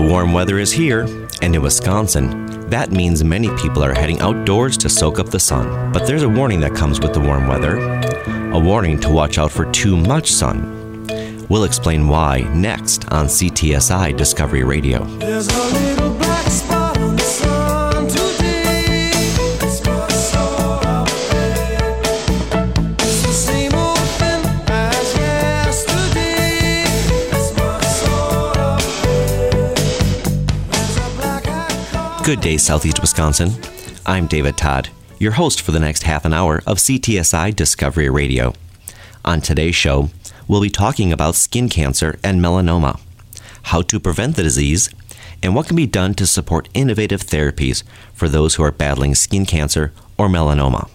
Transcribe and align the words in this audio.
The 0.00 0.06
warm 0.06 0.32
weather 0.32 0.58
is 0.58 0.72
here, 0.72 1.02
and 1.42 1.54
in 1.54 1.60
Wisconsin, 1.60 2.70
that 2.70 2.90
means 2.90 3.22
many 3.22 3.54
people 3.58 3.84
are 3.84 3.92
heading 3.92 4.18
outdoors 4.20 4.78
to 4.78 4.88
soak 4.88 5.18
up 5.18 5.28
the 5.28 5.38
sun. 5.38 5.92
But 5.92 6.06
there's 6.06 6.22
a 6.22 6.28
warning 6.28 6.58
that 6.60 6.74
comes 6.74 7.00
with 7.00 7.12
the 7.12 7.20
warm 7.20 7.46
weather 7.46 7.76
a 8.54 8.58
warning 8.58 8.98
to 9.00 9.10
watch 9.10 9.36
out 9.36 9.52
for 9.52 9.70
too 9.72 9.98
much 9.98 10.32
sun. 10.32 11.06
We'll 11.50 11.64
explain 11.64 12.08
why 12.08 12.40
next 12.54 13.12
on 13.12 13.26
CTSI 13.26 14.16
Discovery 14.16 14.64
Radio. 14.64 15.04
Good 32.30 32.42
day, 32.42 32.58
Southeast 32.58 33.00
Wisconsin. 33.00 33.50
I'm 34.06 34.28
David 34.28 34.56
Todd, 34.56 34.88
your 35.18 35.32
host 35.32 35.60
for 35.60 35.72
the 35.72 35.80
next 35.80 36.04
half 36.04 36.24
an 36.24 36.32
hour 36.32 36.62
of 36.64 36.78
CTSI 36.78 37.56
Discovery 37.56 38.08
Radio. 38.08 38.54
On 39.24 39.40
today's 39.40 39.74
show, 39.74 40.10
we'll 40.46 40.60
be 40.60 40.70
talking 40.70 41.12
about 41.12 41.34
skin 41.34 41.68
cancer 41.68 42.20
and 42.22 42.40
melanoma, 42.40 43.00
how 43.64 43.82
to 43.82 43.98
prevent 43.98 44.36
the 44.36 44.44
disease, 44.44 44.90
and 45.42 45.56
what 45.56 45.66
can 45.66 45.74
be 45.74 45.88
done 45.88 46.14
to 46.14 46.24
support 46.24 46.68
innovative 46.72 47.22
therapies 47.22 47.82
for 48.14 48.28
those 48.28 48.54
who 48.54 48.62
are 48.62 48.70
battling 48.70 49.16
skin 49.16 49.44
cancer 49.44 49.92
or 50.16 50.28
melanoma. 50.28 50.88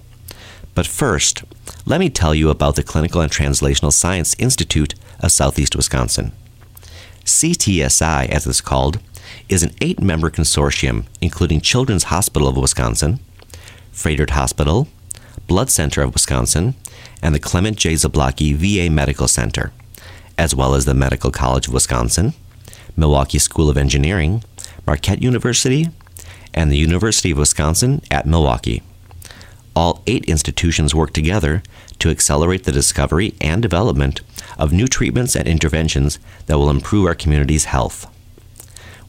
But 0.73 0.87
first, 0.87 1.43
let 1.85 1.99
me 1.99 2.09
tell 2.09 2.33
you 2.33 2.49
about 2.49 2.77
the 2.77 2.83
Clinical 2.83 3.19
and 3.19 3.29
Translational 3.29 3.91
Science 3.91 4.37
Institute 4.39 4.95
of 5.19 5.33
Southeast 5.33 5.75
Wisconsin. 5.75 6.31
CTSI, 7.25 8.29
as 8.29 8.47
it's 8.47 8.61
called, 8.61 9.01
is 9.47 9.63
an 9.63 9.71
eight 9.81 10.01
member 10.01 10.29
consortium 10.29 11.05
including 11.21 11.61
Children's 11.61 12.05
Hospital 12.05 12.47
of 12.47 12.57
Wisconsin, 12.57 13.19
Froedtert 13.91 14.31
Hospital, 14.31 14.87
Blood 15.47 15.69
Center 15.69 16.01
of 16.01 16.13
Wisconsin, 16.13 16.75
and 17.21 17.33
the 17.33 17.39
Clement 17.39 17.77
J. 17.77 17.93
Zablocki 17.93 18.53
VA 18.53 18.91
Medical 18.91 19.27
Center, 19.27 19.71
as 20.37 20.55
well 20.55 20.73
as 20.73 20.85
the 20.85 20.93
Medical 20.93 21.31
College 21.31 21.67
of 21.67 21.73
Wisconsin, 21.73 22.33
Milwaukee 22.97 23.39
School 23.39 23.69
of 23.69 23.77
Engineering, 23.77 24.43
Marquette 24.87 25.21
University, 25.21 25.89
and 26.53 26.71
the 26.71 26.77
University 26.77 27.31
of 27.31 27.37
Wisconsin 27.37 28.01
at 28.09 28.25
Milwaukee. 28.25 28.81
All 29.75 30.01
eight 30.07 30.25
institutions 30.25 30.95
work 30.95 31.11
together 31.11 31.61
to 31.99 32.09
accelerate 32.09 32.63
the 32.63 32.71
discovery 32.71 33.35
and 33.41 33.61
development 33.61 34.21
of 34.57 34.71
new 34.71 34.87
treatments 34.87 35.35
and 35.35 35.47
interventions 35.47 36.17
that 36.45 36.57
will 36.57 36.69
improve 36.69 37.05
our 37.05 37.15
community's 37.15 37.65
health 37.65 38.07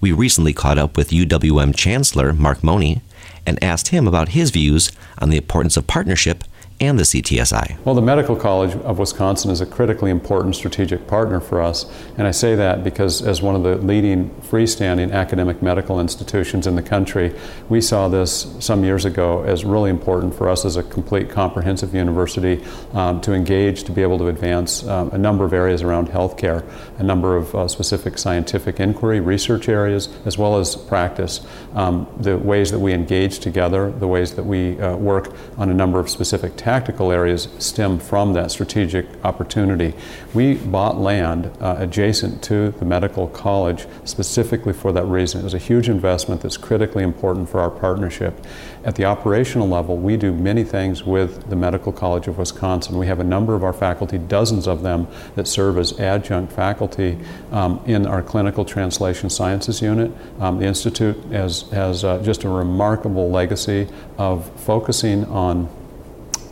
we 0.00 0.12
recently 0.12 0.52
caught 0.52 0.78
up 0.78 0.96
with 0.96 1.10
UWM 1.10 1.74
Chancellor 1.74 2.32
Mark 2.32 2.62
Mone 2.62 3.00
and 3.46 3.62
asked 3.62 3.88
him 3.88 4.06
about 4.06 4.30
his 4.30 4.50
views 4.50 4.90
on 5.18 5.30
the 5.30 5.36
importance 5.36 5.76
of 5.76 5.86
partnership 5.86 6.44
and 6.80 6.98
the 6.98 7.04
CTSI. 7.04 7.82
Well, 7.84 7.94
the 7.94 8.02
Medical 8.02 8.36
College 8.36 8.74
of 8.76 8.98
Wisconsin 8.98 9.50
is 9.50 9.60
a 9.60 9.66
critically 9.66 10.10
important 10.10 10.56
strategic 10.56 11.06
partner 11.06 11.40
for 11.40 11.62
us, 11.62 11.86
and 12.18 12.26
I 12.26 12.32
say 12.32 12.54
that 12.54 12.84
because 12.84 13.22
as 13.22 13.40
one 13.40 13.54
of 13.54 13.62
the 13.62 13.76
leading 13.76 14.30
freestanding 14.42 15.12
academic 15.12 15.62
medical 15.62 16.00
institutions 16.00 16.66
in 16.66 16.76
the 16.76 16.82
country, 16.82 17.34
we 17.68 17.80
saw 17.80 18.08
this 18.08 18.54
some 18.60 18.84
years 18.84 19.04
ago 19.04 19.42
as 19.44 19.64
really 19.64 19.90
important 19.90 20.34
for 20.34 20.48
us 20.48 20.64
as 20.64 20.76
a 20.76 20.82
complete 20.82 21.30
comprehensive 21.30 21.94
university 21.94 22.62
um, 22.92 23.20
to 23.22 23.32
engage 23.32 23.84
to 23.84 23.92
be 23.92 24.02
able 24.02 24.18
to 24.18 24.28
advance 24.28 24.84
um, 24.86 25.10
a 25.10 25.18
number 25.18 25.44
of 25.44 25.52
areas 25.52 25.82
around 25.82 26.08
healthcare, 26.08 26.64
a 26.98 27.02
number 27.02 27.36
of 27.36 27.54
uh, 27.54 27.68
specific 27.68 28.18
scientific 28.18 28.80
inquiry, 28.80 29.20
research 29.20 29.68
areas, 29.68 30.08
as 30.24 30.36
well 30.36 30.58
as 30.58 30.76
practice. 30.76 31.40
Um, 31.74 32.06
the 32.18 32.36
ways 32.36 32.70
that 32.70 32.78
we 32.78 32.92
engage 32.92 33.38
together, 33.38 33.90
the 33.90 34.08
ways 34.08 34.34
that 34.34 34.44
we 34.44 34.78
uh, 34.80 34.96
work 34.96 35.32
on 35.56 35.70
a 35.70 35.74
number 35.74 35.98
of 35.98 36.10
specific 36.10 36.56
tactical 36.66 37.12
areas 37.12 37.46
stem 37.60 37.96
from 37.96 38.32
that 38.32 38.50
strategic 38.50 39.06
opportunity. 39.24 39.94
We 40.34 40.54
bought 40.54 40.98
land 40.98 41.56
uh, 41.60 41.76
adjacent 41.78 42.42
to 42.42 42.72
the 42.72 42.84
medical 42.84 43.28
college 43.28 43.86
specifically 44.04 44.72
for 44.72 44.90
that 44.90 45.04
reason. 45.04 45.42
It 45.42 45.44
was 45.44 45.54
a 45.54 45.58
huge 45.58 45.88
investment 45.88 46.40
that's 46.40 46.56
critically 46.56 47.04
important 47.04 47.48
for 47.48 47.60
our 47.60 47.70
partnership. 47.70 48.44
At 48.82 48.96
the 48.96 49.04
operational 49.04 49.68
level, 49.68 49.96
we 49.96 50.16
do 50.16 50.32
many 50.32 50.64
things 50.64 51.04
with 51.04 51.48
the 51.48 51.54
Medical 51.54 51.92
College 51.92 52.26
of 52.26 52.36
Wisconsin. 52.36 52.98
We 52.98 53.06
have 53.06 53.20
a 53.20 53.24
number 53.24 53.54
of 53.54 53.62
our 53.62 53.72
faculty, 53.72 54.18
dozens 54.18 54.66
of 54.66 54.82
them, 54.82 55.06
that 55.36 55.46
serve 55.46 55.78
as 55.78 55.96
adjunct 56.00 56.52
faculty 56.52 57.16
um, 57.52 57.80
in 57.86 58.08
our 58.08 58.22
clinical 58.22 58.64
translation 58.64 59.30
sciences 59.30 59.80
unit. 59.82 60.10
Um, 60.40 60.58
the 60.58 60.66
Institute 60.66 61.16
has, 61.26 61.62
has 61.70 62.02
uh, 62.02 62.18
just 62.24 62.42
a 62.42 62.48
remarkable 62.48 63.30
legacy 63.30 63.86
of 64.18 64.50
focusing 64.62 65.24
on 65.26 65.68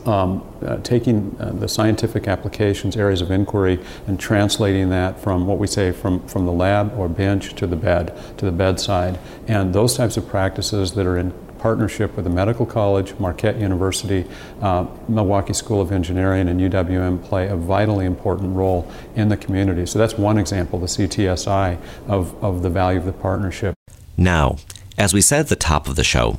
um, 0.06 0.46
uh, 0.62 0.76
taking 0.78 1.36
uh, 1.40 1.50
the 1.52 1.68
scientific 1.68 2.28
applications, 2.28 2.96
areas 2.96 3.20
of 3.20 3.30
inquiry, 3.30 3.78
and 4.06 4.18
translating 4.18 4.90
that 4.90 5.18
from 5.20 5.46
what 5.46 5.58
we 5.58 5.66
say 5.66 5.92
from, 5.92 6.26
from 6.28 6.46
the 6.46 6.52
lab 6.52 6.98
or 6.98 7.08
bench 7.08 7.54
to 7.54 7.66
the 7.66 7.76
bed, 7.76 8.16
to 8.38 8.44
the 8.44 8.52
bedside. 8.52 9.18
And 9.48 9.74
those 9.74 9.96
types 9.96 10.16
of 10.16 10.28
practices 10.28 10.92
that 10.92 11.06
are 11.06 11.16
in 11.16 11.32
partnership 11.64 12.14
with 12.14 12.26
the 12.26 12.30
Medical 12.30 12.66
College, 12.66 13.14
Marquette 13.18 13.58
University, 13.58 14.26
uh, 14.60 14.86
Milwaukee 15.08 15.54
School 15.54 15.80
of 15.80 15.92
Engineering, 15.92 16.46
and 16.46 16.60
UWM 16.60 17.24
play 17.24 17.48
a 17.48 17.56
vitally 17.56 18.04
important 18.04 18.54
role 18.54 18.86
in 19.16 19.30
the 19.30 19.36
community. 19.38 19.86
So 19.86 19.98
that's 19.98 20.18
one 20.18 20.36
example, 20.36 20.78
the 20.78 20.86
CTSI, 20.86 21.78
of, 22.06 22.44
of 22.44 22.62
the 22.62 22.68
value 22.68 22.98
of 22.98 23.06
the 23.06 23.14
partnership. 23.14 23.74
Now, 24.18 24.58
as 24.98 25.14
we 25.14 25.22
said 25.22 25.40
at 25.40 25.48
the 25.48 25.56
top 25.56 25.88
of 25.88 25.96
the 25.96 26.04
show, 26.04 26.38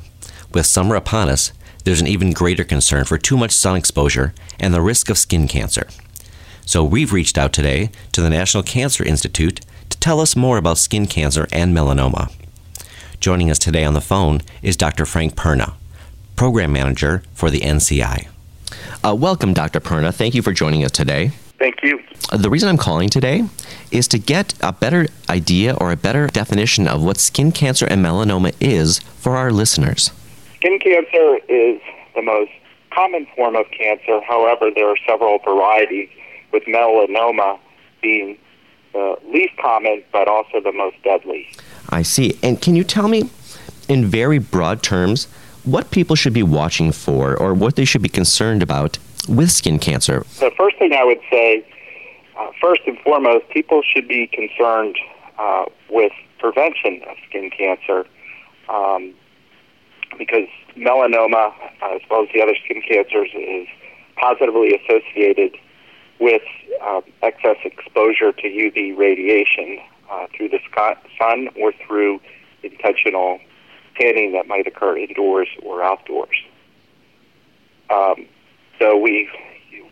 with 0.54 0.68
summer 0.68 0.96
upon 0.96 1.30
us, 1.30 1.52
there's 1.86 2.02
an 2.02 2.08
even 2.08 2.32
greater 2.32 2.64
concern 2.64 3.06
for 3.06 3.18
too 3.18 3.38
much 3.38 3.52
sun 3.52 3.78
exposure 3.78 4.34
and 4.60 4.74
the 4.74 4.82
risk 4.82 5.10
of 5.10 5.18
skin 5.18 5.48
cancer. 5.48 5.88
So 6.66 6.84
we've 6.84 7.14
reached 7.14 7.38
out 7.38 7.54
today 7.54 7.92
to 8.12 8.22
the 8.22 8.30
National 8.30 8.64
Cancer 8.64 9.04
Institute 9.04 9.62
to 9.90 10.00
tell 10.00 10.20
us 10.20 10.36
more 10.36 10.58
about 10.58 10.80
skin 10.80 11.06
cancer 11.06 11.48
and 11.52 11.76
melanoma. 11.76 12.34
Joining 13.20 13.52
us 13.52 13.60
today 13.60 13.86
on 13.86 13.94
the 13.94 14.02
phone 14.02 14.42
is 14.64 14.76
Dr. 14.76 15.06
Frank 15.06 15.36
Perna, 15.36 15.76
Program 16.36 16.74
Manager 16.74 17.22
for 17.34 17.52
the 17.52 17.60
NCI. 17.60 18.28
Uh, 19.04 19.14
welcome, 19.14 19.54
Dr. 19.54 19.80
Perna. 19.80 20.12
Thank 20.12 20.34
you 20.34 20.42
for 20.42 20.52
joining 20.52 20.84
us 20.84 20.92
today. 20.92 21.32
Thank 21.60 21.84
you. 21.84 22.04
Uh, 22.32 22.38
the 22.38 22.50
reason 22.50 22.68
I'm 22.68 22.78
calling 22.78 23.10
today 23.10 23.44
is 23.92 24.08
to 24.08 24.18
get 24.18 24.56
a 24.60 24.74
better 24.74 25.06
idea 25.30 25.76
or 25.76 25.92
a 25.92 25.96
better 25.96 26.26
definition 26.28 26.88
of 26.88 27.04
what 27.04 27.18
skin 27.18 27.52
cancer 27.52 27.86
and 27.86 28.04
melanoma 28.04 28.56
is 28.60 29.00
for 29.20 29.38
our 29.38 29.52
listeners. 29.52 30.12
Skin 30.66 30.80
cancer 30.80 31.38
is 31.48 31.80
the 32.16 32.24
most 32.24 32.50
common 32.92 33.28
form 33.36 33.56
of 33.56 33.68
cancer. 33.70 34.20
However, 34.28 34.72
there 34.74 34.90
are 34.90 34.98
several 35.06 35.38
varieties, 35.38 36.10
with 36.52 36.64
melanoma 36.64 37.60
being 38.02 38.36
the 38.92 39.16
least 39.32 39.56
common 39.62 40.04
but 40.12 40.28
also 40.28 40.60
the 40.60 40.72
most 40.72 40.96
deadly. 41.04 41.48
I 41.90 42.02
see. 42.02 42.40
And 42.42 42.60
can 42.60 42.76
you 42.76 42.84
tell 42.84 43.08
me, 43.08 43.30
in 43.88 44.06
very 44.06 44.40
broad 44.40 44.82
terms, 44.82 45.26
what 45.66 45.92
people 45.92 46.16
should 46.16 46.34
be 46.34 46.42
watching 46.42 46.92
for 46.92 47.38
or 47.38 47.54
what 47.54 47.76
they 47.76 47.86
should 47.86 48.02
be 48.02 48.10
concerned 48.10 48.64
about 48.64 48.98
with 49.30 49.52
skin 49.52 49.78
cancer? 49.78 50.26
The 50.40 50.52
first 50.58 50.80
thing 50.80 50.94
I 50.94 51.04
would 51.04 51.22
say, 51.30 51.64
uh, 52.40 52.50
first 52.60 52.82
and 52.88 52.98
foremost, 53.02 53.50
people 53.50 53.84
should 53.84 54.08
be 54.08 54.26
concerned 54.26 54.98
uh, 55.38 55.66
with 55.92 56.14
prevention 56.40 57.04
of 57.08 57.18
skin 57.30 57.52
cancer. 57.52 58.08
Um, 58.68 59.14
because 60.18 60.48
melanoma, 60.78 61.54
uh, 61.82 61.96
as 61.96 62.02
well 62.10 62.24
as 62.24 62.30
the 62.34 62.42
other 62.42 62.56
skin 62.64 62.82
cancers, 62.82 63.30
is 63.34 63.68
positively 64.16 64.76
associated 64.76 65.58
with 66.20 66.42
uh, 66.82 67.02
excess 67.22 67.58
exposure 67.64 68.32
to 68.32 68.48
UV 68.48 68.98
radiation 68.98 69.80
uh, 70.10 70.28
through 70.36 70.50
the 70.50 70.60
sun 71.20 71.50
or 71.60 71.74
through 71.86 72.22
intentional 72.64 73.40
tanning 74.00 74.34
that 74.34 74.48
might 74.48 74.68
occur 74.68 74.98
indoors 74.98 75.48
or 75.64 75.84
outdoors. 75.84 76.44
Um, 77.90 78.26
so 78.80 78.98
we 78.98 79.30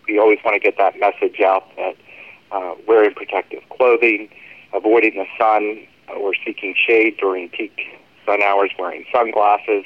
we 0.07 0.19
always 0.19 0.39
want 0.43 0.55
to 0.55 0.59
get 0.59 0.77
that 0.77 0.99
message 0.99 1.39
out 1.41 1.63
that 1.77 1.95
uh, 2.51 2.75
wearing 2.87 3.13
protective 3.13 3.63
clothing, 3.69 4.29
avoiding 4.73 5.15
the 5.15 5.25
sun, 5.39 5.87
or 6.17 6.33
seeking 6.45 6.75
shade 6.75 7.17
during 7.17 7.49
peak 7.49 7.79
sun 8.25 8.41
hours, 8.41 8.71
wearing 8.77 9.05
sunglasses, 9.13 9.85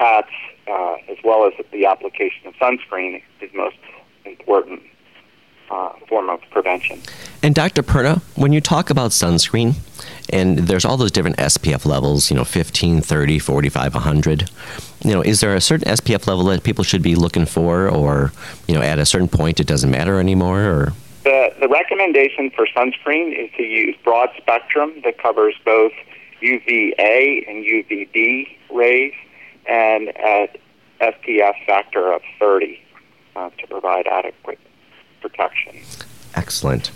hats, 0.00 0.30
uh, 0.66 0.94
as 1.08 1.18
well 1.22 1.46
as 1.46 1.52
the 1.72 1.86
application 1.86 2.46
of 2.46 2.54
sunscreen 2.54 3.22
is 3.40 3.50
most 3.54 3.76
important 4.24 4.82
uh, 5.70 5.92
form 6.08 6.28
of 6.28 6.40
prevention. 6.50 7.00
And 7.42 7.54
Dr. 7.54 7.82
Perna, 7.82 8.22
when 8.34 8.52
you 8.52 8.60
talk 8.60 8.90
about 8.90 9.10
sunscreen, 9.12 9.76
and 10.30 10.58
there's 10.58 10.84
all 10.84 10.96
those 10.96 11.10
different 11.10 11.36
SPF 11.36 11.84
levels, 11.84 12.30
you 12.30 12.36
know, 12.36 12.44
15, 12.44 13.02
30, 13.02 13.38
45, 13.38 13.94
100. 13.94 14.50
You 15.04 15.12
know, 15.12 15.22
is 15.22 15.40
there 15.40 15.54
a 15.54 15.60
certain 15.60 15.88
SPF 15.88 16.26
level 16.26 16.44
that 16.46 16.62
people 16.62 16.84
should 16.84 17.02
be 17.02 17.14
looking 17.14 17.46
for, 17.46 17.88
or 17.88 18.32
you 18.66 18.74
know, 18.74 18.82
at 18.82 18.98
a 18.98 19.06
certain 19.06 19.28
point 19.28 19.60
it 19.60 19.66
doesn't 19.66 19.90
matter 19.90 20.18
anymore, 20.18 20.60
or? 20.60 20.92
The, 21.24 21.54
the 21.60 21.68
recommendation 21.68 22.50
for 22.50 22.66
sunscreen 22.66 23.36
is 23.38 23.50
to 23.56 23.62
use 23.62 23.94
broad 24.02 24.30
spectrum 24.38 24.94
that 25.04 25.18
covers 25.18 25.54
both 25.64 25.92
UVA 26.40 27.44
and 27.48 27.64
UVB 27.64 28.48
rays 28.72 29.14
and 29.66 30.08
at 30.16 30.58
SPF 31.00 31.54
factor 31.66 32.12
of 32.12 32.22
30 32.38 32.80
uh, 33.36 33.50
to 33.58 33.66
provide 33.66 34.06
adequate 34.06 34.58
protection. 35.20 35.76
Excellent. 36.34 36.90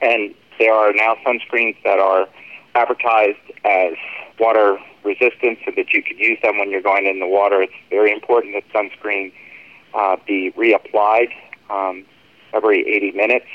And 0.00 0.34
there 0.58 0.72
are 0.72 0.92
now 0.92 1.16
sunscreens 1.26 1.76
that 1.84 1.98
are 1.98 2.28
advertised 2.74 3.38
as 3.64 3.94
water 4.38 4.78
resistant 5.04 5.58
so 5.64 5.72
that 5.76 5.92
you 5.92 6.02
can 6.02 6.18
use 6.18 6.38
them 6.42 6.58
when 6.58 6.70
you're 6.70 6.82
going 6.82 7.06
in 7.06 7.20
the 7.20 7.26
water. 7.26 7.62
It's 7.62 7.72
very 7.90 8.12
important 8.12 8.54
that 8.54 8.64
sunscreen 8.72 9.32
uh, 9.94 10.16
be 10.26 10.52
reapplied 10.56 11.30
um, 11.70 12.04
every 12.52 12.80
80 12.86 13.12
minutes 13.12 13.46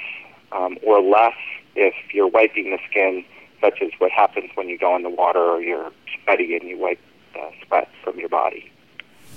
um, 0.51 0.77
or 0.83 1.01
less 1.01 1.35
if 1.75 1.93
you're 2.13 2.27
wiping 2.27 2.71
the 2.71 2.79
skin, 2.89 3.25
such 3.63 3.81
as 3.81 3.91
what 3.97 4.11
happens 4.11 4.51
when 4.55 4.67
you 4.67 4.77
go 4.77 4.95
in 4.95 5.03
the 5.03 5.09
water 5.09 5.39
or 5.39 5.61
you're 5.61 5.91
sweaty 6.23 6.55
and 6.57 6.67
you 6.67 6.77
wipe 6.77 6.99
uh, 7.39 7.49
sweat 7.65 7.89
from 8.03 8.19
your 8.19 8.29
body. 8.29 8.69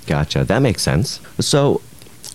Gotcha. 0.06 0.44
That 0.44 0.61
makes 0.61 0.82
sense. 0.82 1.20
So, 1.38 1.81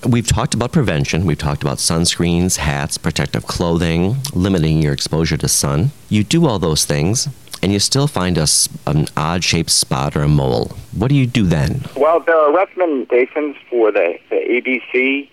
we've 0.08 0.28
talked 0.28 0.54
about 0.54 0.72
prevention. 0.72 1.26
We've 1.26 1.38
talked 1.38 1.62
about 1.62 1.78
sunscreens, 1.78 2.58
hats, 2.58 2.98
protective 2.98 3.46
clothing, 3.46 4.18
limiting 4.34 4.82
your 4.82 4.94
exposure 4.94 5.38
to 5.38 5.48
sun. 5.48 5.92
You 6.10 6.24
do 6.24 6.48
all 6.48 6.60
those 6.60 6.86
things, 6.86 7.28
and 7.62 7.72
you 7.74 7.80
still 7.80 8.08
find 8.08 8.38
a, 8.38 8.48
an 8.88 9.08
odd 9.18 9.44
shaped 9.44 9.70
spot 9.70 10.16
or 10.16 10.24
a 10.24 10.28
mole. 10.28 10.72
What 10.94 11.10
do 11.10 11.16
you 11.16 11.28
do 11.28 11.46
then? 11.46 11.84
Well, 11.96 12.22
there 12.22 12.38
are 12.38 12.54
recommendations 12.56 13.56
for 13.70 13.92
the, 13.92 14.18
the 14.30 14.36
ABC 14.36 15.30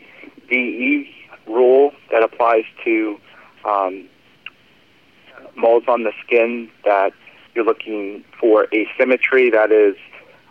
DE 0.49 1.15
rule 1.47 1.93
that 2.11 2.23
applies 2.23 2.65
to 2.85 3.19
um, 3.65 4.09
moles 5.59 5.85
on 5.89 6.05
the 6.05 6.13
skin 6.25 6.71
that 6.85 7.13
you're 7.55 7.65
looking 7.65 8.25
for 8.41 8.69
asymmetry. 8.73 9.51
That 9.51 9.73
is, 9.73 9.97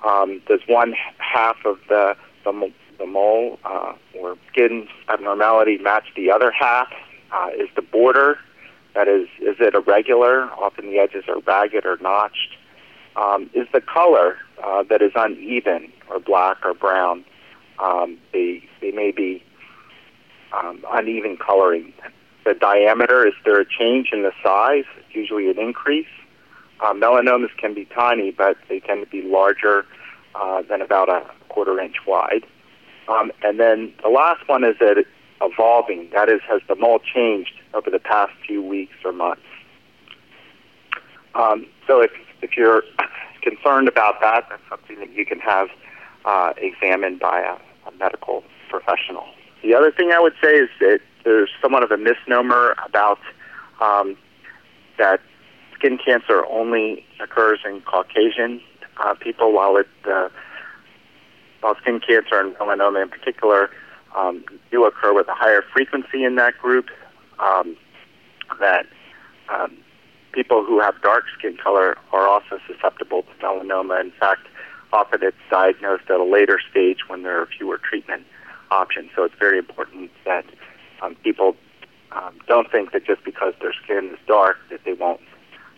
um, 0.06 0.42
does 0.48 0.62
one 0.68 0.94
half 1.20 1.58
of 1.66 1.80
the 1.90 2.16
the, 2.44 2.72
the 2.98 3.06
mole 3.06 3.60
uh, 3.66 3.94
or 4.18 4.38
skin 4.52 4.88
abnormality 5.10 5.78
match 5.78 6.06
the 6.16 6.32
other 6.32 6.52
half? 6.52 6.88
Uh, 7.32 7.50
is 7.58 7.70
the 7.76 7.82
border 7.82 8.38
that 8.96 9.08
is 9.08 9.28
is 9.40 9.58
it 9.60 9.76
irregular? 9.76 10.50
Often 10.54 10.90
the 10.90 10.98
edges 10.98 11.26
are 11.28 11.40
ragged 11.40 11.86
or 11.86 11.98
notched. 12.02 12.56
Um, 13.16 13.50
is 13.54 13.68
the 13.74 13.82
color 13.82 14.38
uh, 14.64 14.84
that 14.90 15.02
is 15.02 15.12
uneven 15.16 15.92
or 16.10 16.20
black 16.20 16.58
or 16.64 16.74
brown? 16.74 17.24
Um, 17.80 18.18
they 18.34 18.64
they 18.82 18.92
may 18.92 19.12
be 19.12 19.44
um, 20.54 20.84
uneven 20.92 21.38
coloring. 21.38 21.94
The 22.48 22.54
diameter, 22.54 23.28
is 23.28 23.34
there 23.44 23.60
a 23.60 23.66
change 23.66 24.12
in 24.14 24.24
the 24.24 24.32
size? 24.42 24.86
It's 24.98 25.14
usually 25.14 25.50
an 25.50 25.60
increase. 25.60 26.08
Uh, 26.80 26.94
melanomas 26.94 27.50
can 27.58 27.74
be 27.74 27.84
tiny, 27.94 28.32
but 28.32 28.56
they 28.70 28.80
tend 28.80 29.04
to 29.04 29.12
be 29.12 29.22
larger 29.22 29.86
uh, 30.34 30.62
than 30.62 30.82
about 30.82 31.10
a 31.10 31.30
quarter 31.50 31.78
inch 31.78 31.98
wide. 32.08 32.46
Um, 33.10 33.34
and 33.44 33.60
then 33.60 33.94
the 34.02 34.08
last 34.08 34.48
one 34.48 34.64
is 34.64 34.78
that 34.80 34.98
it's 34.98 35.10
evolving. 35.42 36.10
That 36.14 36.30
is, 36.30 36.40
has 36.48 36.62
the 36.70 36.76
mole 36.78 37.00
changed 37.00 37.52
over 37.74 37.90
the 37.90 38.00
past 38.00 38.32
few 38.48 38.64
weeks 38.64 38.96
or 39.04 39.12
months? 39.12 39.42
Um, 41.36 41.66
so 41.86 42.00
if, 42.00 42.12
if 42.42 42.56
you're 42.56 42.84
concerned 43.42 43.90
about 43.90 44.22
that, 44.22 44.46
that's 44.50 44.64
something 44.70 44.98
that 45.00 45.12
you 45.12 45.26
can 45.26 45.40
have 45.40 45.68
uh, 46.24 46.54
examined 46.56 47.20
by 47.20 47.42
a, 47.42 47.90
a 47.90 47.92
medical 48.00 48.46
professional. 48.70 49.26
The 49.64 49.76
other 49.76 49.92
thing 49.92 50.14
I 50.14 50.22
would 50.22 50.36
say 50.42 50.54
is 50.54 50.70
that 50.80 51.02
there's 51.28 51.50
somewhat 51.62 51.84
of 51.84 51.92
a 51.92 51.98
misnomer 51.98 52.74
about 52.86 53.20
um, 53.82 54.16
that 54.98 55.20
skin 55.76 55.98
cancer 55.98 56.46
only 56.46 57.06
occurs 57.20 57.60
in 57.66 57.82
Caucasian 57.82 58.62
uh, 59.04 59.14
people, 59.16 59.52
while 59.52 59.76
it 59.76 59.88
uh, 60.10 60.30
while 61.60 61.76
skin 61.82 62.00
cancer 62.00 62.40
and 62.40 62.56
melanoma 62.56 63.04
in 63.04 63.10
particular 63.10 63.70
um, 64.16 64.46
do 64.72 64.86
occur 64.86 65.14
with 65.14 65.28
a 65.28 65.34
higher 65.34 65.62
frequency 65.74 66.24
in 66.24 66.36
that 66.36 66.58
group. 66.58 66.88
Um, 67.40 67.76
that 68.62 68.86
um, 69.50 69.78
people 70.32 70.64
who 70.64 70.80
have 70.80 70.96
dark 71.02 71.26
skin 71.38 71.58
color 71.62 71.98
are 72.14 72.26
also 72.26 72.58
susceptible 72.66 73.24
to 73.24 73.46
melanoma. 73.46 74.00
In 74.00 74.12
fact, 74.18 74.48
often 74.94 75.20
it's 75.22 75.36
diagnosed 75.52 76.10
at 76.10 76.22
a 76.22 76.24
later 76.24 76.58
stage 76.72 77.00
when 77.08 77.24
there 77.24 77.42
are 77.42 77.46
fewer 77.46 77.78
treatment 77.78 78.24
options. 78.72 79.10
So 79.14 79.26
it's 79.26 79.36
very 79.38 79.58
important 79.58 80.10
that 80.26 80.46
um, 81.02 81.16
people 81.24 81.56
um, 82.12 82.40
don't 82.48 82.72
think 82.72 82.92
that 82.92 83.06
just 83.06 83.24
because 83.24 83.54
their 83.62 83.74
skin 83.84 84.12
is 84.14 84.20
dark 84.28 84.58
that 84.70 84.82
they 84.86 84.94
won't 84.94 85.22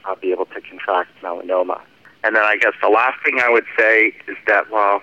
uh, 0.06 0.16
be 0.16 0.32
able 0.32 0.46
to 0.46 0.62
contract 0.62 1.10
melanoma. 1.22 1.82
And 2.24 2.36
then 2.36 2.44
I 2.44 2.58
guess 2.58 2.74
the 2.82 2.90
last 2.90 3.18
thing 3.24 3.40
I 3.42 3.50
would 3.50 3.66
say 3.78 4.14
is 4.28 4.38
that 4.48 4.70
while 4.70 5.02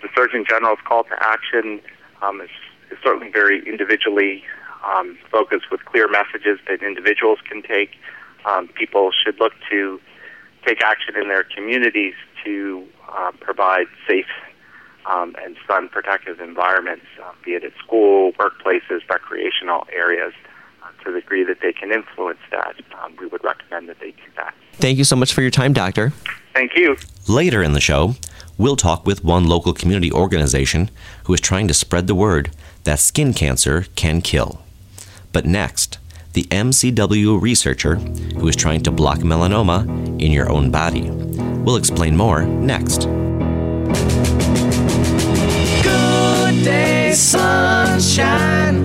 the 0.00 0.08
Surgeon 0.14 0.44
General's 0.48 0.78
call 0.86 1.04
to 1.04 1.16
action 1.20 1.80
um, 2.20 2.40
is, 2.40 2.50
is 2.90 2.98
certainly 3.02 3.30
very 3.30 3.66
individually 3.68 4.44
um, 4.84 5.18
focused 5.30 5.70
with 5.70 5.84
clear 5.84 6.08
messages 6.08 6.58
that 6.68 6.82
individuals 6.82 7.38
can 7.48 7.62
take, 7.62 7.90
um, 8.44 8.68
people 8.68 9.10
should 9.12 9.38
look 9.40 9.52
to 9.70 10.00
take 10.66 10.82
action 10.82 11.14
in 11.20 11.28
their 11.28 11.44
communities 11.44 12.14
to 12.44 12.86
uh, 13.08 13.32
provide 13.40 13.86
safe 14.08 14.26
um, 15.06 15.34
and 15.42 15.56
sun 15.66 15.88
protective 15.88 16.40
environments, 16.40 17.04
uh, 17.22 17.32
be 17.44 17.52
it 17.52 17.64
at 17.64 17.72
school, 17.84 18.32
workplaces, 18.32 19.00
recreational 19.08 19.86
areas. 19.92 20.32
Uh, 20.82 20.88
to 21.04 21.12
the 21.12 21.20
degree 21.20 21.44
that 21.44 21.58
they 21.62 21.72
can 21.72 21.92
influence 21.92 22.40
that, 22.50 22.74
um, 23.00 23.14
we 23.20 23.26
would 23.26 23.44
recommend 23.44 23.88
that 23.88 24.00
they 24.00 24.10
do 24.10 24.22
that. 24.34 24.52
Thank 24.74 24.98
you 24.98 25.04
so 25.04 25.14
much 25.14 25.32
for 25.32 25.40
your 25.40 25.50
time, 25.50 25.72
Doctor. 25.72 26.12
Thank 26.54 26.76
you. 26.76 26.96
Later 27.28 27.62
in 27.62 27.72
the 27.72 27.80
show, 27.80 28.16
we'll 28.58 28.76
talk 28.76 29.06
with 29.06 29.22
one 29.22 29.46
local 29.46 29.72
community 29.72 30.10
organization 30.10 30.90
who 31.24 31.34
is 31.34 31.40
trying 31.40 31.68
to 31.68 31.74
spread 31.74 32.08
the 32.08 32.16
word 32.16 32.50
that 32.84 32.98
skin 32.98 33.32
cancer 33.32 33.86
can 33.94 34.20
kill. 34.20 34.62
But 35.32 35.46
next, 35.46 35.98
the 36.32 36.44
MCW 36.44 37.40
researcher 37.40 37.96
who 37.96 38.48
is 38.48 38.56
trying 38.56 38.82
to 38.82 38.90
block 38.90 39.18
melanoma 39.18 39.86
in 40.20 40.32
your 40.32 40.50
own 40.50 40.70
body. 40.70 41.10
We'll 41.10 41.76
explain 41.76 42.16
more 42.16 42.42
next. 42.42 43.06
Good 46.62 46.70
day, 46.70 47.12
sunshine. 47.14 48.84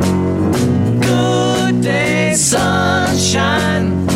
Good 1.00 1.84
day, 1.84 2.34
sunshine. 2.34 4.08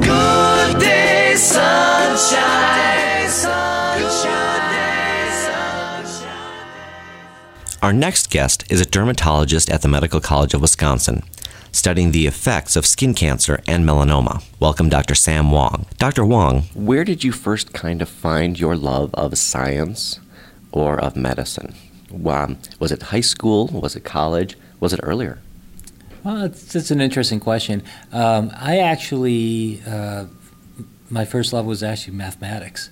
Good 0.00 0.80
day, 0.80 1.36
sunshine. 1.36 2.64
Our 7.80 7.92
next 7.92 8.30
guest 8.30 8.64
is 8.68 8.80
a 8.80 8.84
dermatologist 8.84 9.70
at 9.70 9.82
the 9.82 9.88
Medical 9.88 10.20
College 10.20 10.52
of 10.52 10.60
Wisconsin, 10.60 11.22
studying 11.70 12.10
the 12.10 12.26
effects 12.26 12.74
of 12.74 12.84
skin 12.86 13.14
cancer 13.14 13.62
and 13.68 13.84
melanoma. 13.84 14.42
Welcome, 14.58 14.88
Dr. 14.88 15.14
Sam 15.14 15.50
Hwang. 15.50 15.86
Dr. 15.98 16.24
Hwang, 16.24 16.62
where 16.74 17.04
did 17.04 17.22
you 17.22 17.30
first 17.30 17.72
kind 17.72 18.02
of 18.02 18.08
find 18.08 18.58
your 18.58 18.74
love 18.76 19.14
of 19.14 19.38
science 19.38 20.18
or 20.72 20.98
of 20.98 21.14
medicine? 21.14 21.76
Um, 22.26 22.58
was 22.78 22.92
it 22.92 23.02
high 23.02 23.20
school? 23.20 23.66
Was 23.68 23.96
it 23.96 24.04
college? 24.04 24.56
Was 24.80 24.92
it 24.92 25.00
earlier? 25.02 25.38
Well, 26.22 26.44
it's, 26.44 26.74
it's 26.74 26.90
an 26.90 27.00
interesting 27.00 27.40
question. 27.40 27.82
Um, 28.12 28.50
I 28.54 28.78
actually, 28.78 29.82
uh, 29.86 30.26
my 31.10 31.24
first 31.24 31.52
love 31.52 31.66
was 31.66 31.82
actually 31.82 32.16
mathematics. 32.16 32.90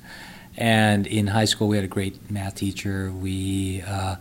And 0.57 1.07
in 1.07 1.29
high 1.29 1.47
school, 1.47 1.69
we 1.69 1.77
had 1.77 1.85
a 1.85 1.89
great 1.89 2.31
math 2.31 2.57
teacher. 2.57 3.11
We 3.11 3.83
uh, 3.87 4.17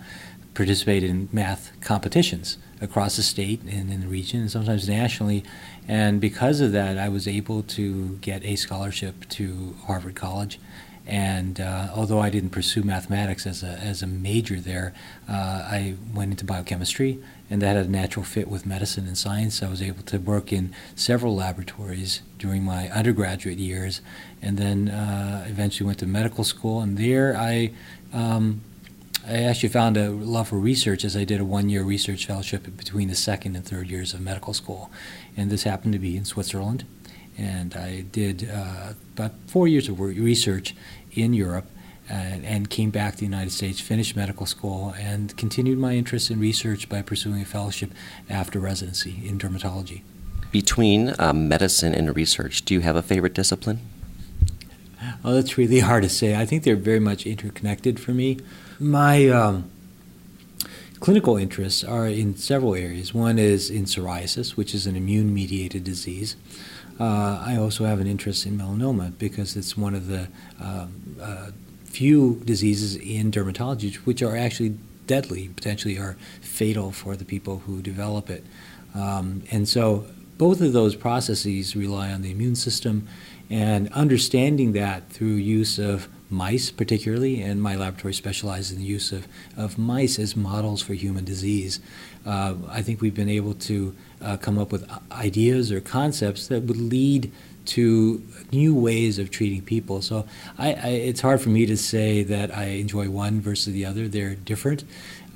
participated 0.53 1.10
in 1.10 1.29
math 1.31 1.72
competitions 1.81 2.58
across 2.79 3.17
the 3.17 3.24
state 3.24 3.62
and 3.63 3.91
in 3.91 4.01
the 4.01 4.08
region, 4.08 4.41
and 4.41 4.51
sometimes 4.51 4.88
nationally. 4.88 5.43
And 5.88 6.22
because 6.22 6.62
of 6.62 6.72
that, 6.72 6.98
I 6.98 7.10
was 7.10 7.27
able 7.27 7.63
to 7.63 8.17
get 8.22 8.43
a 8.46 8.55
scholarship 8.55 9.27
to 9.29 9.75
Harvard 9.86 10.15
College. 10.15 10.60
And 11.08 11.60
uh, 11.60 11.89
although 11.96 12.20
I 12.20 12.29
didn't 12.29 12.51
pursue 12.51 12.84
mathematics 12.84 13.48
as 13.48 13.63
a, 13.63 13.72
as 13.79 14.01
a 14.01 14.08
major 14.08 14.60
there, 14.60 14.93
uh, 15.27 15.34
I 15.34 15.96
went 16.13 16.31
into 16.31 16.46
biochemistry, 16.46 17.20
and 17.50 17.62
that 17.62 17.75
had 17.75 17.88
a 17.88 17.89
natural 17.89 18.24
fit 18.24 18.48
with 18.48 18.65
medicine 18.65 19.08
and 19.08 19.17
science. 19.17 19.63
I 19.63 19.70
was 19.70 19.81
able 19.81 20.03
to 20.03 20.20
work 20.20 20.53
in 20.53 20.74
several 20.96 21.36
laboratories 21.36 22.22
during 22.38 22.63
my 22.63 22.89
undergraduate 22.89 23.58
years, 23.58 24.01
and 24.41 24.58
then 24.58 24.89
uh, 24.89 25.46
eventually 25.48 25.88
went 25.88 26.00
to 26.00 26.08
medical 26.08 26.43
school. 26.43 26.81
And 26.81 26.98
there 26.98 27.36
I 27.36 27.72
um, 28.13 28.62
I 29.27 29.43
actually 29.43 29.70
found 29.70 29.98
a 29.98 30.10
love 30.10 30.48
for 30.48 30.58
research 30.58 31.05
as 31.05 31.15
I 31.15 31.25
did 31.25 31.39
a 31.39 31.46
one 31.46 31.70
year 31.70 31.84
research 31.84 32.25
fellowship 32.25 32.75
between 32.75 33.08
the 33.08 33.15
second 33.15 33.55
and 33.55 33.63
third 33.63 33.88
years 33.88 34.13
of 34.13 34.22
medical 34.22 34.53
school. 34.53 34.89
And 35.38 35.51
this 35.51 35.63
happened 35.63 35.93
to 35.93 36.00
be 36.00 36.17
in 36.17 36.25
Switzerland. 36.25 36.86
And 37.38 37.75
I 37.75 38.01
did 38.11 38.50
uh, 38.50 38.93
about 39.15 39.31
four 39.47 39.67
years 39.67 39.89
of 39.89 40.00
research 40.00 40.75
in 41.11 41.33
Europe 41.33 41.65
and, 42.09 42.45
and, 42.45 42.69
came 42.69 42.89
back 42.89 43.13
to 43.13 43.19
the 43.19 43.25
United 43.25 43.51
States, 43.51 43.79
finished 43.79 44.15
medical 44.15 44.45
school, 44.45 44.93
and 45.00 45.35
continued 45.38 45.77
my 45.77 45.93
interest 45.93 46.29
in 46.29 46.39
research 46.39 46.89
by 46.89 47.01
pursuing 47.01 47.41
a 47.41 47.45
fellowship 47.45 47.91
after 48.29 48.59
residency 48.59 49.21
in 49.25 49.38
dermatology. 49.38 50.01
Between 50.51 51.15
um, 51.19 51.47
medicine 51.47 51.93
and 51.93 52.13
research, 52.13 52.65
do 52.65 52.73
you 52.73 52.81
have 52.81 52.97
a 52.97 53.01
favorite 53.01 53.33
discipline? 53.33 53.79
Oh, 55.23 55.33
that's 55.33 55.57
really 55.57 55.79
hard 55.79 56.03
to 56.03 56.09
say. 56.09 56.35
I 56.35 56.45
think 56.45 56.63
they're 56.63 56.75
very 56.75 57.00
much 57.00 57.25
interconnected 57.25 58.00
for 58.00 58.11
me. 58.11 58.39
My 58.79 59.29
um, 59.29 59.71
clinical 61.00 61.38
interests 61.38 61.83
are 61.83 62.07
in 62.07 62.35
several 62.35 62.75
areas. 62.75 63.13
One 63.13 63.39
is 63.39 63.69
in 63.69 63.85
psoriasis, 63.85 64.51
which 64.51 64.75
is 64.75 64.85
an 64.85 64.95
immune 64.95 65.33
mediated 65.33 65.83
disease. 65.83 66.35
Uh, 67.00 67.43
I 67.45 67.57
also 67.57 67.86
have 67.86 68.00
an 68.00 68.07
interest 68.07 68.45
in 68.45 68.57
melanoma 68.57 69.17
because 69.17 69.55
it's 69.55 69.75
one 69.75 69.95
of 69.95 70.07
the 70.07 70.27
um, 70.60 71.17
uh, 71.21 71.51
few 71.86 72.41
diseases 72.45 72.95
in 72.95 73.31
dermatology 73.31 73.95
which 73.95 74.21
are 74.21 74.38
actually 74.38 74.77
deadly, 75.07 75.50
potentially 75.50 75.98
are 75.98 76.15
fatal 76.41 76.91
for 76.91 77.15
the 77.15 77.25
people 77.25 77.60
who 77.65 77.81
develop 77.81 78.29
it. 78.29 78.45
Um, 78.95 79.43
and 79.51 79.67
so 79.67 80.05
both 80.38 80.62
of 80.62 80.74
those 80.74 80.95
processes 80.95 81.75
rely 81.75 82.12
on 82.12 82.21
the 82.21 82.31
immune 82.31 82.55
system 82.55 83.07
and 83.50 83.91
understanding 83.93 84.71
that 84.74 85.10
through 85.10 85.36
use 85.36 85.77
of 85.77 86.07
mice 86.29 86.71
particularly, 86.71 87.41
and 87.41 87.62
my 87.62 87.75
laboratory 87.75 88.13
specializes 88.13 88.71
in 88.71 88.77
the 88.79 88.86
use 88.86 89.12
of, 89.12 89.27
of 89.57 89.77
mice 89.77 90.17
as 90.17 90.36
models 90.36 90.81
for 90.81 90.93
human 90.93 91.25
disease. 91.25 91.81
Uh, 92.25 92.56
I 92.70 92.82
think 92.82 93.01
we've 93.01 93.16
been 93.16 93.30
able 93.30 93.54
to 93.56 93.96
uh, 94.22 94.38
come 94.38 94.58
up 94.58 94.72
with 94.72 94.90
ideas 95.12 95.72
or 95.72 95.82
concepts 95.82 96.48
that 96.48 96.63
would 96.63 96.78
lead 96.78 97.32
to 97.63 98.24
new 98.51 98.75
ways 98.75 99.20
of 99.20 99.32
treating 99.32 99.62
people. 99.62 100.01
So 100.01 100.25
I, 100.58 100.74
I, 100.74 100.88
it's 100.90 101.22
hard 101.22 101.42
for 101.42 101.50
me 101.50 101.66
to 101.66 101.78
say 101.78 102.24
that 102.24 102.56
I 102.56 102.66
enjoy 102.66 103.10
one 103.10 103.40
versus 103.42 103.74
the 103.74 103.86
other. 103.86 104.08
They're 104.08 104.36
different 104.36 104.84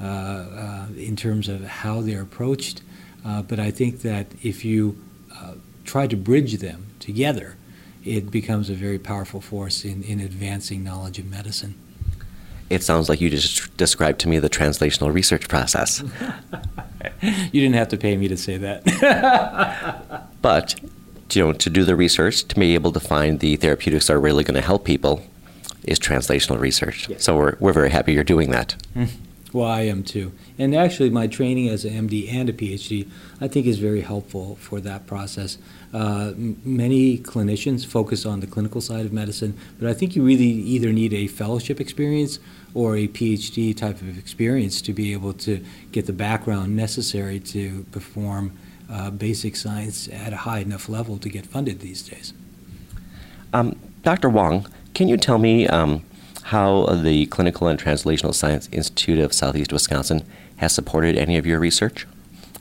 uh, 0.01 0.03
uh 0.05 0.85
in 0.97 1.15
terms 1.15 1.47
of 1.47 1.63
how 1.63 2.01
they're 2.01 2.21
approached, 2.21 2.81
uh, 3.23 3.41
but 3.41 3.59
I 3.59 3.71
think 3.71 4.01
that 4.01 4.27
if 4.43 4.65
you 4.65 4.97
uh, 5.33 5.53
try 5.85 6.07
to 6.07 6.17
bridge 6.17 6.57
them 6.57 6.87
together, 6.99 7.55
it 8.03 8.29
becomes 8.29 8.69
a 8.69 8.73
very 8.73 8.99
powerful 8.99 9.41
force 9.41 9.85
in, 9.85 10.03
in 10.03 10.19
advancing 10.19 10.83
knowledge 10.83 11.17
of 11.17 11.25
medicine. 11.25 11.75
It 12.69 12.83
sounds 12.83 13.09
like 13.09 13.21
you 13.21 13.29
just 13.29 13.75
described 13.77 14.19
to 14.21 14.27
me 14.27 14.39
the 14.39 14.49
translational 14.49 15.13
research 15.13 15.47
process. 15.47 16.03
you 17.21 17.61
didn't 17.61 17.75
have 17.75 17.89
to 17.89 17.97
pay 17.97 18.17
me 18.17 18.27
to 18.27 18.37
say 18.37 18.57
that. 18.57 20.27
but, 20.41 20.75
you 21.31 21.43
know, 21.43 21.53
to 21.53 21.69
do 21.69 21.83
the 21.83 21.95
research, 21.95 22.47
to 22.47 22.55
be 22.55 22.73
able 22.73 22.91
to 22.91 22.99
find 22.99 23.39
the 23.39 23.55
therapeutics 23.55 24.07
that 24.07 24.13
are 24.13 24.19
really 24.19 24.43
going 24.43 24.55
to 24.55 24.65
help 24.65 24.83
people 24.83 25.21
is 25.83 25.99
translational 25.99 26.59
research. 26.59 27.07
Yes. 27.07 27.23
So 27.23 27.37
we're, 27.37 27.55
we're 27.59 27.73
very 27.73 27.91
happy 27.91 28.13
you're 28.13 28.23
doing 28.23 28.49
that. 28.51 28.75
Mm-hmm. 28.95 29.24
Well, 29.55 29.69
I 29.69 29.83
am 29.83 30.03
too. 30.03 30.33
And 30.59 30.75
actually, 30.75 31.09
my 31.11 31.27
training 31.27 31.69
as 31.69 31.85
an 31.85 32.09
MD 32.09 32.29
and 32.29 32.49
a 32.49 32.51
PhD, 32.51 33.09
I 33.39 33.47
think, 33.47 33.67
is 33.67 33.79
very 33.79 34.01
helpful 34.01 34.57
for 34.57 34.81
that 34.81 35.07
process. 35.07 35.57
Uh, 35.93 36.33
m- 36.35 36.59
many 36.65 37.17
clinicians 37.17 37.85
focus 37.85 38.25
on 38.25 38.41
the 38.41 38.47
clinical 38.47 38.81
side 38.81 39.05
of 39.05 39.13
medicine, 39.13 39.57
but 39.79 39.87
I 39.89 39.93
think 39.93 40.13
you 40.13 40.25
really 40.25 40.43
either 40.43 40.91
need 40.91 41.13
a 41.13 41.27
fellowship 41.27 41.79
experience 41.79 42.37
or 42.73 42.97
a 42.97 43.07
PhD 43.07 43.73
type 43.73 44.01
of 44.01 44.17
experience 44.17 44.81
to 44.81 44.91
be 44.91 45.13
able 45.13 45.31
to 45.47 45.63
get 45.93 46.05
the 46.05 46.11
background 46.11 46.75
necessary 46.75 47.39
to 47.39 47.85
perform 47.93 48.51
uh, 48.91 49.09
basic 49.09 49.55
science 49.55 50.09
at 50.09 50.33
a 50.33 50.37
high 50.47 50.59
enough 50.59 50.89
level 50.89 51.17
to 51.19 51.29
get 51.29 51.45
funded 51.45 51.79
these 51.79 52.01
days. 52.01 52.33
Um, 53.53 53.79
Dr. 54.03 54.27
Hwang, 54.27 54.67
can 54.93 55.07
you 55.07 55.15
tell 55.15 55.37
me? 55.37 55.65
Um, 55.65 56.03
how 56.45 56.85
the 56.85 57.25
Clinical 57.25 57.67
and 57.67 57.79
Translational 57.79 58.31
Science 58.31 58.69
Institute 58.71 59.17
of 59.17 59.33
Southeast 59.33 59.73
Wisconsin 59.73 60.23
has 60.57 60.75
supported 60.75 61.17
any 61.17 61.37
of 61.37 61.45
your 61.47 61.59
research, 61.59 62.05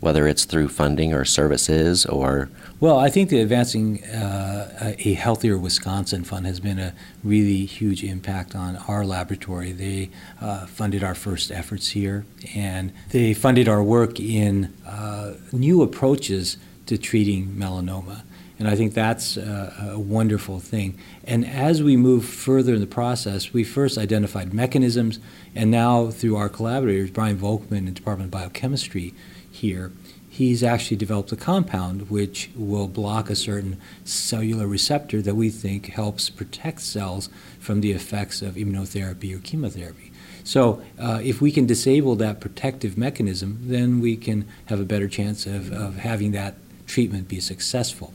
whether 0.01 0.27
it's 0.27 0.47
through 0.47 0.69
funding 0.69 1.13
or 1.13 1.27
services 1.27 2.07
or. 2.07 2.49
Well, 2.81 2.99
I 2.99 3.11
think 3.11 3.29
the 3.29 3.41
Advancing 3.41 4.03
uh, 4.05 4.95
a 4.99 5.13
Healthier 5.13 5.59
Wisconsin 5.59 6.25
Fund 6.25 6.47
has 6.47 6.61
been 6.61 6.79
a 6.79 6.95
really 7.23 7.67
huge 7.67 8.03
impact 8.03 8.57
on 8.57 8.77
our 8.89 9.05
laboratory. 9.05 9.73
They 9.73 10.09
uh, 10.41 10.65
funded 10.65 11.05
our 11.05 11.15
first 11.15 11.51
efforts 11.51 11.89
here, 11.89 12.25
and 12.55 12.91
they 13.11 13.35
funded 13.35 13.69
our 13.69 13.83
work 13.83 14.19
in 14.19 14.73
uh, 14.87 15.35
new 15.53 15.83
approaches 15.83 16.57
to 16.87 16.97
treating 16.97 17.49
melanoma. 17.49 18.23
And 18.59 18.69
I 18.69 18.77
think 18.77 18.95
that's 18.95 19.37
a, 19.37 19.91
a, 19.95 19.99
wonderful 19.99 20.61
thing. 20.61 20.97
And 21.25 21.45
as 21.45 21.83
we 21.83 21.97
move 21.97 22.25
further 22.25 22.75
in 22.75 22.81
the 22.81 22.87
process, 22.87 23.53
we 23.53 23.65
first 23.65 23.99
identified 23.99 24.55
mechanisms, 24.55 25.19
and 25.57 25.71
now 25.71 26.11
through 26.11 26.37
our 26.37 26.49
collaborators, 26.49 27.11
Brian 27.11 27.37
Volkman 27.37 27.89
in 27.89 27.95
Department 27.95 28.29
of 28.29 28.31
Biochemistry 28.31 29.13
here, 29.51 29.91
he's 30.29 30.63
actually 30.63 30.97
developed 30.97 31.33
a 31.33 31.37
compound 31.37 32.11
which 32.11 32.51
will 32.57 32.87
block 32.87 33.29
a 33.29 33.37
certain 33.37 33.81
cellular 34.05 34.67
receptor 34.67 35.21
that 35.23 35.35
we 35.35 35.51
think 35.51 35.87
helps 35.87 36.31
protect 36.31 36.81
cells 36.81 37.29
from 37.59 37.81
the 37.81 37.93
effects 37.93 38.41
of 38.41 38.55
immunotherapy 38.55 39.35
or 39.35 39.39
chemotherapy. 39.39 40.13
So, 40.43 40.83
uh, 40.99 41.21
if 41.23 41.41
we 41.41 41.51
can 41.51 41.67
disable 41.67 42.17
that 42.17 42.41
protective 42.41 42.99
mechanism, 42.99 43.61
then 43.63 44.01
we 44.01 44.17
can 44.17 44.47
have 44.67 44.79
a 44.79 44.85
better 44.85 45.09
chance 45.09 45.47
of, 45.47 45.73
of 45.73 45.97
having 45.97 46.33
that 46.33 46.57
treatment 46.87 47.29
be 47.29 47.41
successful. 47.41 48.13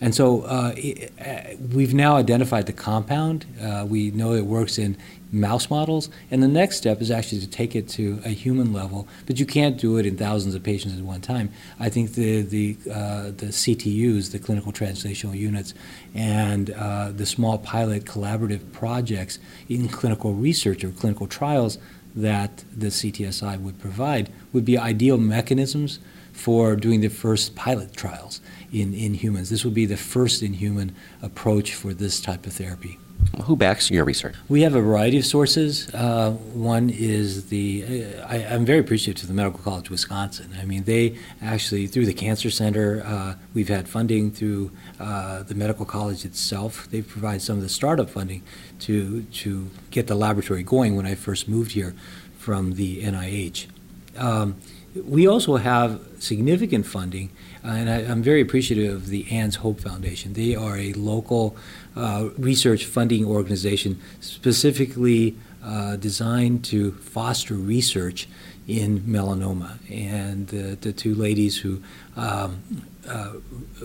And 0.00 0.14
so 0.14 0.42
uh, 0.42 0.74
uh, 1.20 1.40
we've 1.74 1.92
now 1.92 2.16
identified 2.16 2.66
the 2.66 2.72
compound. 2.72 3.44
Uh, 3.60 3.84
we 3.86 4.10
know 4.10 4.32
it 4.32 4.46
works 4.46 4.78
in 4.78 4.96
mouse 5.30 5.68
models. 5.68 6.08
And 6.30 6.42
the 6.42 6.48
next 6.48 6.76
step 6.76 7.00
is 7.00 7.10
actually 7.10 7.40
to 7.40 7.46
take 7.46 7.76
it 7.76 7.88
to 7.90 8.20
a 8.24 8.30
human 8.30 8.72
level, 8.72 9.06
but 9.26 9.38
you 9.38 9.46
can't 9.46 9.76
do 9.76 9.98
it 9.98 10.06
in 10.06 10.16
thousands 10.16 10.54
of 10.54 10.62
patients 10.62 10.98
at 10.98 11.04
one 11.04 11.20
time. 11.20 11.50
I 11.78 11.88
think 11.88 12.14
the, 12.14 12.42
the, 12.42 12.76
uh, 12.90 13.24
the 13.24 13.46
CTUs, 13.46 14.32
the 14.32 14.38
clinical 14.38 14.72
translational 14.72 15.36
units, 15.36 15.74
and 16.14 16.70
uh, 16.70 17.12
the 17.12 17.26
small 17.26 17.58
pilot 17.58 18.04
collaborative 18.04 18.72
projects 18.72 19.38
in 19.68 19.88
clinical 19.88 20.34
research 20.34 20.82
or 20.82 20.90
clinical 20.90 21.26
trials 21.26 21.78
that 22.16 22.64
the 22.76 22.88
CTSI 22.88 23.60
would 23.60 23.78
provide 23.78 24.32
would 24.52 24.64
be 24.64 24.76
ideal 24.76 25.16
mechanisms 25.16 26.00
for 26.32 26.76
doing 26.76 27.00
the 27.00 27.08
first 27.08 27.54
pilot 27.54 27.96
trials 27.96 28.40
in, 28.72 28.94
in 28.94 29.14
humans. 29.14 29.50
This 29.50 29.64
would 29.64 29.74
be 29.74 29.86
the 29.86 29.96
first 29.96 30.42
in 30.42 30.54
human 30.54 30.94
approach 31.22 31.74
for 31.74 31.92
this 31.92 32.20
type 32.20 32.46
of 32.46 32.52
therapy. 32.52 32.98
Who 33.44 33.56
backs 33.56 33.90
your 33.90 34.04
research? 34.04 34.34
We 34.48 34.62
have 34.62 34.74
a 34.74 34.80
variety 34.80 35.18
of 35.18 35.26
sources. 35.26 35.92
Uh, 35.94 36.32
one 36.52 36.90
is 36.90 37.48
the, 37.48 38.04
I, 38.26 38.38
am 38.38 38.64
very 38.64 38.80
appreciative 38.80 39.20
to 39.20 39.26
the 39.26 39.34
Medical 39.34 39.60
College 39.60 39.86
of 39.86 39.90
Wisconsin. 39.92 40.54
I 40.60 40.64
mean, 40.64 40.84
they 40.84 41.16
actually, 41.40 41.86
through 41.86 42.06
the 42.06 42.14
Cancer 42.14 42.50
Center, 42.50 43.02
uh, 43.04 43.34
we've 43.54 43.68
had 43.68 43.88
funding 43.88 44.30
through 44.30 44.72
uh, 44.98 45.42
the 45.42 45.54
medical 45.54 45.84
college 45.84 46.24
itself. 46.24 46.88
They 46.90 47.02
provide 47.02 47.40
some 47.42 47.56
of 47.56 47.62
the 47.62 47.68
startup 47.68 48.10
funding 48.10 48.42
to, 48.80 49.22
to 49.22 49.70
get 49.90 50.06
the 50.06 50.14
laboratory 50.14 50.62
going 50.62 50.96
when 50.96 51.06
I 51.06 51.14
first 51.14 51.48
moved 51.48 51.72
here 51.72 51.94
from 52.36 52.74
the 52.74 53.02
NIH. 53.02 53.66
Um, 54.16 54.56
we 54.94 55.26
also 55.26 55.56
have 55.56 56.00
significant 56.18 56.86
funding, 56.86 57.30
uh, 57.64 57.68
and 57.68 57.90
I, 57.90 58.00
am 58.02 58.22
very 58.22 58.40
appreciative 58.40 58.94
of 58.94 59.06
the 59.08 59.30
Ann's 59.30 59.56
Hope 59.56 59.80
Foundation. 59.80 60.32
They 60.32 60.54
are 60.54 60.76
a 60.76 60.92
local 60.94 61.56
uh, 61.96 62.30
research 62.38 62.86
funding 62.86 63.24
organization 63.24 64.00
specifically 64.20 65.36
uh, 65.64 65.96
designed 65.96 66.64
to 66.66 66.92
foster 66.92 67.54
research 67.54 68.28
in 68.66 69.00
melanoma. 69.00 69.78
And 69.90 70.48
the 70.48 70.92
two 70.92 71.14
ladies 71.14 71.58
who 71.58 71.82
um, 72.16 72.62
uh, 73.08 73.34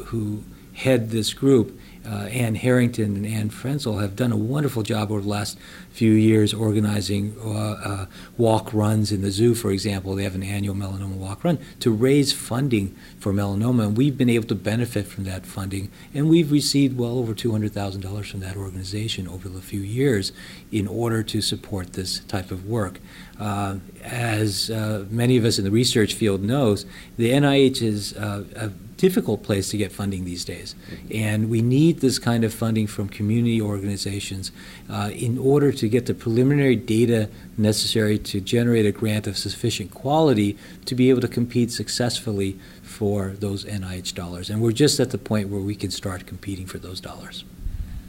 who 0.06 0.44
head 0.74 1.10
this 1.10 1.34
group 1.34 1.80
uh, 2.08 2.26
Ann 2.26 2.56
Harrington 2.56 3.16
and 3.16 3.26
Ann 3.26 3.50
Frenzel 3.50 4.02
have 4.02 4.16
done 4.16 4.32
a 4.32 4.38
wonderful 4.38 4.84
job 4.84 5.12
over 5.12 5.22
the 5.22 5.28
last 5.28 5.58
few 5.92 6.12
years 6.12 6.54
organizing 6.54 7.36
uh, 7.44 7.50
uh, 7.50 8.06
walk 8.38 8.74
runs 8.74 9.12
in 9.12 9.22
the 9.22 9.32
zoo, 9.32 9.56
for 9.56 9.72
example. 9.72 10.16
They 10.16 10.24
have 10.24 10.36
an 10.36 10.44
annual 10.44 10.76
melanoma 10.76 11.16
walk 11.16 11.44
run 11.44 11.60
to 11.80 11.92
raise 11.92 12.34
funding 12.34 12.96
for 13.20 13.34
melanoma, 13.34 13.88
and 13.88 13.98
we've 13.98 14.18
been 14.18 14.30
able 14.30 14.48
to 14.48 14.56
benefit 14.56 15.08
from 15.08 15.24
that 15.24 15.46
funding. 15.46 15.92
And 16.14 16.30
we've 16.30 16.52
received 16.52 16.98
well 16.98 17.18
over 17.18 17.34
$200,000 17.34 18.32
from 18.32 18.40
that 18.42 18.56
organization 18.56 19.28
over 19.28 19.50
the 19.50 19.62
few 19.62 19.82
years 19.82 20.32
in 20.72 20.88
order 20.88 21.24
to 21.24 21.42
support 21.42 21.94
this 21.94 22.20
type 22.20 22.52
of 22.52 22.68
work. 22.68 23.00
Uh, 23.40 23.78
as 24.04 24.70
uh, 24.70 25.06
many 25.10 25.38
of 25.38 25.46
us 25.46 25.58
in 25.58 25.66
the 25.66 25.72
research 25.72 26.14
field 26.14 26.42
knows, 26.42 26.86
the 27.18 27.32
NIH 27.32 27.82
is 27.82 28.16
uh, 28.16 28.70
difficult 28.98 29.44
place 29.44 29.70
to 29.70 29.78
get 29.78 29.92
funding 29.92 30.26
these 30.26 30.46
days, 30.46 30.76
and 31.12 31.50
we 31.50 31.62
need 31.62 32.00
this 32.00 32.20
kind 32.20 32.44
of 32.44 32.54
funding 32.54 32.88
from 32.88 33.10
community 33.10 33.62
organizations 33.62 34.52
uh, 34.90 35.10
in 35.14 35.38
order 35.38 35.72
to 35.72 35.90
get 35.90 36.06
the 36.06 36.14
preliminary 36.14 36.76
data 36.76 37.30
necessary 37.58 38.18
to 38.18 38.40
generate 38.40 38.86
a 38.86 38.92
grant 38.92 39.28
of 39.28 39.38
sufficient 39.38 39.94
quality 39.94 40.58
to 40.86 40.96
be 40.96 41.10
able 41.10 41.22
to 41.22 41.28
compete 41.28 41.72
successfully 41.72 42.58
for 42.82 43.30
those 43.40 43.66
NIH 43.66 44.14
dollars. 44.14 44.50
And 44.50 44.62
we're 44.62 44.72
just 44.72 45.00
at 45.00 45.12
the 45.12 45.18
point 45.18 45.50
where 45.50 45.62
we 45.62 45.76
can 45.76 45.92
start 45.92 46.26
competing 46.26 46.66
for 46.66 46.78
those 46.78 47.02
dollars. 47.02 47.44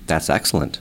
That's 0.07 0.31
excellent. 0.31 0.79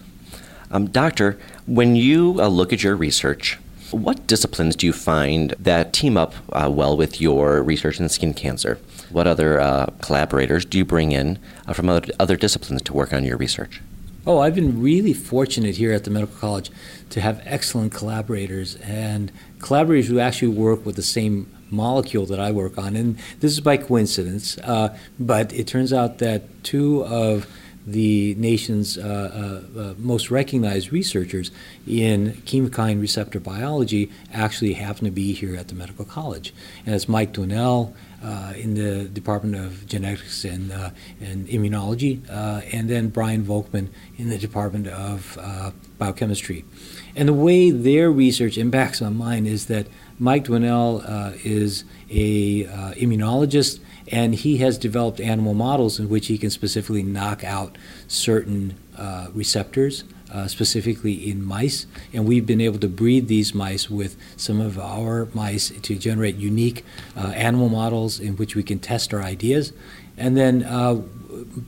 Um, 0.72 0.88
doctor, 0.88 1.40
when 1.66 1.96
you 1.96 2.36
uh, 2.40 2.48
look 2.48 2.74
at 2.74 2.84
your 2.84 2.96
research, 2.96 3.58
what 3.92 4.28
disciplines 4.28 4.76
do 4.76 4.86
you 4.86 4.94
find 4.94 5.52
that 5.60 5.94
team 5.94 6.18
up 6.18 6.34
uh, 6.52 6.70
well 6.72 6.98
with 6.98 7.22
your 7.22 7.62
research 7.64 8.00
in 8.00 8.10
skin 8.10 8.34
cancer? 8.34 8.80
What 9.10 9.28
other 9.28 9.60
uh, 9.60 9.88
collaborators 10.02 10.66
do 10.66 10.78
you 10.78 10.86
bring 10.86 11.12
in 11.12 11.40
uh, 11.68 11.74
from 11.74 11.90
other, 11.90 12.08
other 12.20 12.36
disciplines 12.36 12.82
to 12.84 12.94
work 12.94 13.14
on 13.14 13.24
your 13.24 13.38
research? 13.38 13.82
Oh, 14.28 14.40
I've 14.40 14.56
been 14.56 14.82
really 14.82 15.14
fortunate 15.14 15.76
here 15.76 15.94
at 15.94 16.04
the 16.04 16.10
medical 16.10 16.36
college 16.38 16.72
to 17.12 17.22
have 17.22 17.42
excellent 17.46 17.94
collaborators 17.94 18.76
and 18.78 19.32
collaborators 19.60 20.08
who 20.08 20.20
actually 20.20 20.48
work 20.48 20.84
with 20.84 20.96
the 20.96 21.04
same 21.04 21.52
molecule 21.70 22.26
that 22.26 22.40
I 22.40 22.52
work 22.52 22.78
on. 22.78 22.96
And 22.96 23.20
this 23.40 23.52
is 23.52 23.60
by 23.60 23.78
coincidence, 23.78 24.58
uh, 24.60 24.98
but 25.20 25.54
it 25.54 25.68
turns 25.68 25.94
out 25.94 26.18
that 26.20 26.64
two 26.64 27.06
of 27.06 27.48
the 27.86 28.34
nation's 28.36 28.98
uh, 28.98 29.62
uh, 29.76 29.80
uh, 29.80 29.94
most 30.00 30.32
recognized 30.32 30.92
researchers 30.92 31.52
in 31.88 32.34
chemokine 32.46 33.00
receptor 33.00 33.40
biology 33.40 34.12
actually 34.34 34.74
happen 34.74 35.06
to 35.06 35.12
be 35.12 35.34
here 35.34 35.56
at 35.56 35.68
the 35.68 35.76
medical 35.76 36.04
college. 36.04 36.52
And 36.86 36.96
it's 36.96 37.08
Mike 37.08 37.34
Dwinell 37.34 37.94
uh, 38.26 38.54
in 38.56 38.74
the 38.74 39.06
Department 39.06 39.56
of 39.56 39.86
Genetics 39.86 40.46
and, 40.46 40.72
uh, 40.72 40.90
and 41.22 41.48
Immunology, 41.48 42.28
uh, 42.30 42.62
and 42.74 42.90
then 42.90 43.10
Brian 43.10 43.44
Volkman 43.44 43.90
in 44.18 44.30
the 44.30 44.38
Department 44.38 44.88
of 44.88 45.38
Biochemistry. 46.00 46.66
And 47.16 47.30
the 47.30 47.34
way 47.34 47.70
their 47.70 48.12
research 48.12 48.58
impacts 48.58 49.02
on 49.02 49.16
mine 49.16 49.46
is 49.46 49.68
that 49.68 49.88
Mike 50.18 50.46
Dwinell 50.46 51.38
is 51.46 51.84
a 52.10 52.64
immunologist 52.96 53.80
and 54.08 54.36
he 54.36 54.58
has 54.58 54.78
developed 54.78 55.20
animal 55.20 55.54
models 55.54 56.00
in 56.00 56.10
which 56.10 56.28
he 56.28 56.38
can 56.38 56.50
specifically 56.50 57.04
knock 57.04 57.44
out 57.44 57.78
certain 58.08 58.78
uh, 58.98 59.28
receptors, 59.34 60.04
uh, 60.32 60.48
specifically 60.48 61.30
in 61.30 61.44
mice. 61.44 61.86
And 62.14 62.26
we've 62.26 62.46
been 62.46 62.62
able 62.62 62.80
to 62.80 62.88
breed 62.88 63.28
these 63.28 63.54
mice 63.54 63.90
with 63.90 64.18
some 64.38 64.60
of 64.60 64.80
our 64.80 65.28
mice 65.34 65.70
to 65.70 65.96
generate 65.96 66.36
unique 66.36 66.84
uh, 67.16 67.28
animal 67.30 67.70
models 67.70 68.20
in 68.20 68.36
which 68.38 68.56
we 68.56 68.64
can 68.64 68.80
test 68.80 69.14
our 69.14 69.22
ideas. 69.22 69.74
And 70.18 70.38
then 70.38 70.64
uh, 70.64 71.02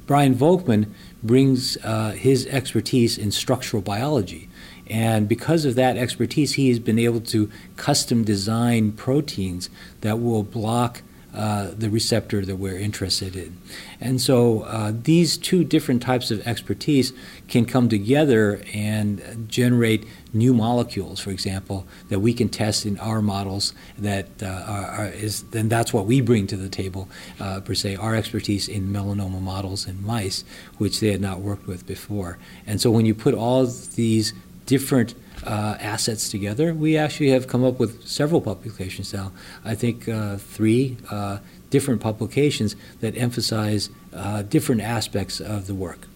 Brian 0.06 0.36
Volkman 0.36 0.88
brings 1.22 1.78
uh, 1.84 2.12
his 2.12 2.46
expertise 2.48 3.18
in 3.18 3.32
structural 3.32 3.82
biology. 3.82 4.50
And 4.90 5.28
because 5.28 5.66
of 5.66 5.76
that 5.76 5.98
expertise, 5.98 6.54
he 6.54 6.70
has 6.70 6.80
been 6.80 7.00
able 7.00 7.20
to 7.22 7.52
custom 7.76 8.24
design 8.24 8.94
proteins 8.94 9.70
that 10.02 10.22
will 10.22 10.44
block 10.44 11.02
uh, 11.38 11.70
the 11.77 11.88
receptor 11.88 12.44
that 12.44 12.56
we're 12.56 12.79
interested 12.79 13.36
in. 13.36 13.56
And 14.01 14.20
so 14.20 14.62
uh, 14.63 14.91
these 14.91 15.38
two 15.38 15.63
different 15.63 16.01
types 16.01 16.32
of 16.32 16.46
expertise 16.48 17.13
can 17.48 17.65
come 17.65 17.89
together 17.89 18.63
and 18.74 19.46
generate 19.48 20.03
new 20.34 20.51
molecules, 20.51 21.20
for 21.20 21.29
example, 21.29 21.86
that 22.10 22.22
we 22.22 22.34
can 22.34 22.50
test 22.50 22.88
in 22.88 22.98
our 22.98 23.22
models. 23.22 23.75
That 24.00 24.41
uh, 24.41 24.48
are, 24.48 25.10
is 25.10 25.44
then 25.51 25.70
that's 25.70 25.94
what 25.94 26.08
we 26.08 26.22
bring 26.22 26.48
to 26.48 26.58
the 26.58 26.70
table, 26.70 27.08
uh, 27.39 27.60
per 27.60 27.75
se, 27.75 27.98
our 27.98 28.15
expertise 28.15 28.67
in 28.67 28.88
melanoma 28.88 29.39
models 29.39 29.88
in 29.88 30.03
mice, 30.03 30.44
which 30.79 31.00
they 31.01 31.12
had 31.12 31.22
not 31.22 31.41
worked 31.41 31.67
with 31.67 31.86
before. 31.86 32.39
And 32.65 32.82
so 32.82 32.89
when 32.89 33.06
you 33.06 33.13
put 33.13 33.36
all 33.36 33.63
these 33.67 34.34
different 34.65 35.13
uh, 35.46 35.77
assets 35.79 36.29
together, 36.29 36.74
we 36.74 36.98
actually 36.98 37.29
have 37.29 37.48
come 37.48 37.63
up 37.63 37.79
with 37.79 38.08
several 38.08 38.41
publications 38.41 39.13
now. 39.13 39.32
I 39.63 39.75
think 39.75 40.08
uh, 40.08 40.38
three 40.38 40.98
uh, 41.10 41.39
different 41.70 42.01
publications 42.01 42.75
that 43.01 43.17
emphasize 43.17 43.89
uh, 44.13 44.41
different 44.44 44.82
aspects 44.82 45.39
of 45.39 45.67
the 45.67 45.75
work. 45.75 46.08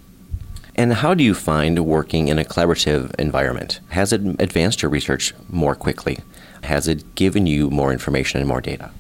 And 0.76 0.94
how 0.94 1.14
do 1.14 1.24
you 1.24 1.34
find 1.34 1.86
working 1.86 2.30
in 2.30 2.40
a 2.40 2.46
collaborative 2.46 3.14
environment? 3.20 3.82
Has 3.90 4.14
it 4.14 4.22
advanced 4.40 4.82
your 4.82 4.90
research 4.90 5.34
more 5.50 5.76
quickly? 5.76 6.20
Has 6.64 6.88
it 6.88 7.16
given 7.16 7.46
you 7.46 7.70
more 7.70 7.92
information 7.92 8.40
and 8.40 8.48
more 8.48 8.62
data? 8.62 8.92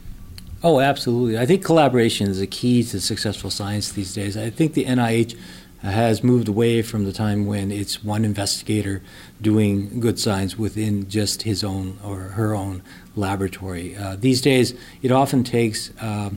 Oh, 0.63 0.79
absolutely. 0.79 1.39
I 1.39 1.45
think 1.45 1.63
collaboration 1.65 2.29
is 2.29 2.39
a 2.39 2.45
key 2.45 2.83
to 2.83 3.01
successful 3.01 3.49
science 3.49 3.93
these 3.93 4.13
days. 4.13 4.37
I 4.37 4.51
think 4.51 4.73
the 4.73 4.85
NIH 4.85 5.35
has 5.81 6.23
moved 6.23 6.47
away 6.47 6.81
from 6.81 7.05
the 7.05 7.11
time 7.11 7.45
when 7.45 7.71
it's 7.71 8.03
one 8.03 8.23
investigator 8.23 9.01
doing 9.41 9.99
good 9.99 10.19
science 10.19 10.57
within 10.57 11.09
just 11.09 11.41
his 11.41 11.63
own 11.63 11.97
or 12.03 12.19
her 12.19 12.53
own 12.53 12.83
laboratory. 13.15 13.95
Uh, 13.95 14.15
these 14.15 14.41
days, 14.41 14.73
it 15.01 15.11
often 15.11 15.43
takes 15.43 15.91
uh, 15.99 16.29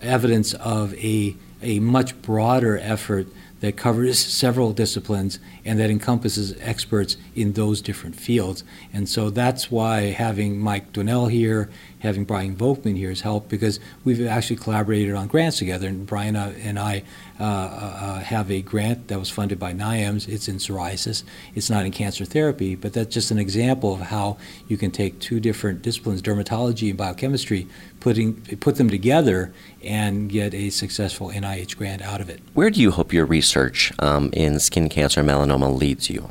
evidence 0.00 0.54
of 0.54 0.94
a, 0.94 1.34
a 1.62 1.80
much 1.80 2.20
broader 2.22 2.78
effort 2.78 3.26
that 3.60 3.76
covers 3.76 4.18
several 4.18 4.74
disciplines 4.74 5.38
and 5.64 5.78
that 5.80 5.88
encompasses 5.88 6.54
experts 6.60 7.16
in 7.34 7.54
those 7.54 7.80
different 7.80 8.14
fields. 8.14 8.62
And 8.92 9.08
so 9.08 9.30
that's 9.30 9.70
why 9.70 10.10
having 10.10 10.58
Mike 10.58 10.92
Dwinell 10.92 11.30
here 11.30 11.70
having 12.04 12.24
Brian 12.24 12.54
Volkman 12.54 12.96
here 12.96 13.08
has 13.08 13.22
helped 13.22 13.48
because 13.48 13.80
we've 14.04 14.26
actually 14.26 14.56
collaborated 14.56 15.14
on 15.14 15.26
grants 15.26 15.58
together. 15.58 15.88
And 15.88 16.06
Brian 16.06 16.36
uh, 16.36 16.52
and 16.62 16.78
I 16.78 17.02
have 17.38 18.50
a 18.50 18.62
grant 18.62 19.08
that 19.08 19.18
was 19.18 19.30
funded 19.30 19.58
by 19.58 19.72
NIAMS. 19.72 20.28
It's 20.28 20.48
in 20.48 20.56
psoriasis. 20.56 21.24
It's 21.54 21.70
not 21.70 21.84
in 21.86 21.92
cancer 21.92 22.24
therapy, 22.24 22.74
but 22.74 22.92
that's 22.92 23.12
just 23.12 23.30
an 23.30 23.38
example 23.38 23.94
of 23.94 24.00
how 24.00 24.36
you 24.68 24.76
can 24.76 24.90
take 24.90 25.18
two 25.18 25.40
different 25.40 25.82
disciplines, 25.82 26.22
dermatology 26.22 26.88
and 26.88 26.98
biochemistry, 26.98 27.66
putting 28.00 28.34
put 28.56 28.76
them 28.76 28.88
together 28.88 29.52
and 29.82 30.28
get 30.30 30.54
a 30.54 30.70
successful 30.70 31.30
NIH 31.30 31.76
grant 31.76 32.02
out 32.02 32.20
of 32.20 32.28
it. 32.28 32.40
Where 32.54 32.70
do 32.70 32.80
you 32.80 32.90
hope 32.90 33.12
your 33.12 33.26
research 33.26 33.92
um, 33.98 34.30
in 34.32 34.60
skin 34.60 34.88
cancer 34.88 35.20
and 35.20 35.28
melanoma 35.28 35.76
leads 35.76 36.10
you? 36.10 36.30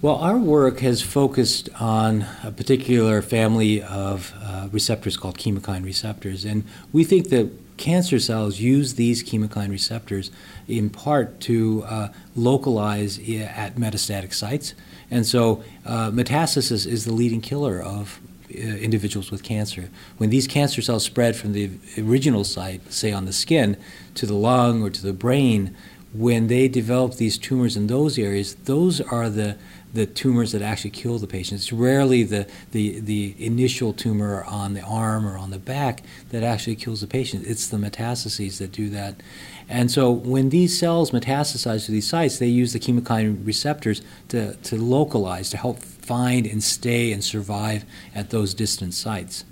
Well, 0.00 0.14
our 0.16 0.38
work 0.38 0.78
has 0.78 1.02
focused 1.02 1.68
on 1.80 2.24
a 2.44 2.52
particular 2.52 3.20
family 3.20 3.82
of 3.82 4.32
uh, 4.40 4.68
receptors 4.70 5.16
called 5.16 5.38
chemokine 5.38 5.84
receptors, 5.84 6.44
and 6.44 6.62
we 6.92 7.02
think 7.02 7.30
that 7.30 7.50
cancer 7.78 8.18
cells 8.18 8.60
use 8.60 8.94
these 8.94 9.22
chemokine 9.22 9.70
receptors 9.70 10.30
in 10.66 10.90
part 10.90 11.40
to 11.40 11.84
uh, 11.86 12.08
localize 12.36 13.18
at 13.18 13.76
metastatic 13.76 14.34
sites. 14.34 14.74
And 15.10 15.26
so, 15.26 15.64
uh, 15.86 16.10
metastasis 16.10 16.86
is 16.86 17.04
the 17.04 17.12
leading 17.12 17.40
killer 17.40 17.80
of 17.80 18.20
uh, 18.50 18.58
individuals 18.58 19.30
with 19.30 19.42
cancer. 19.42 19.88
When 20.18 20.30
these 20.30 20.46
cancer 20.46 20.82
cells 20.82 21.04
spread 21.04 21.36
from 21.36 21.52
the 21.52 21.70
original 21.96 22.44
site, 22.44 22.92
say 22.92 23.12
on 23.12 23.24
the 23.24 23.32
skin, 23.32 23.76
to 24.14 24.26
the 24.26 24.34
lung 24.34 24.82
or 24.82 24.90
to 24.90 25.02
the 25.02 25.12
brain, 25.12 25.74
when 26.12 26.46
they 26.46 26.68
develop 26.68 27.14
these 27.14 27.38
tumors 27.38 27.76
in 27.76 27.86
those 27.86 28.18
areas, 28.18 28.54
those 28.54 29.00
are 29.00 29.28
the 29.28 29.56
the 29.92 30.06
tumors 30.06 30.52
that 30.52 30.62
actually 30.62 30.90
kill 30.90 31.18
the 31.18 31.26
patient. 31.26 31.60
It's 31.60 31.72
rarely 31.72 32.22
the, 32.22 32.46
the, 32.72 33.00
the 33.00 33.34
initial 33.38 33.92
tumor 33.92 34.44
on 34.44 34.74
the 34.74 34.82
arm 34.82 35.26
or 35.26 35.38
on 35.38 35.50
the 35.50 35.58
back 35.58 36.02
that 36.30 36.42
actually 36.42 36.76
kills 36.76 37.00
the 37.00 37.06
patient. 37.06 37.46
It's 37.46 37.68
the 37.68 37.78
metastases 37.78 38.58
that 38.58 38.72
do 38.72 38.90
that. 38.90 39.22
And 39.68 39.90
so 39.90 40.10
when 40.10 40.50
these 40.50 40.78
cells 40.78 41.10
metastasize 41.10 41.86
to 41.86 41.92
these 41.92 42.08
sites, 42.08 42.38
they 42.38 42.46
use 42.46 42.72
the 42.72 42.78
chemokine 42.78 43.46
receptors 43.46 44.02
to, 44.28 44.54
to 44.54 44.76
localize, 44.76 45.50
to 45.50 45.56
help 45.56 45.78
find 45.78 46.46
and 46.46 46.62
stay 46.62 47.12
and 47.12 47.22
survive 47.22 47.84
at 48.14 48.30
those 48.30 48.54
distant 48.54 48.94
sites. 48.94 49.44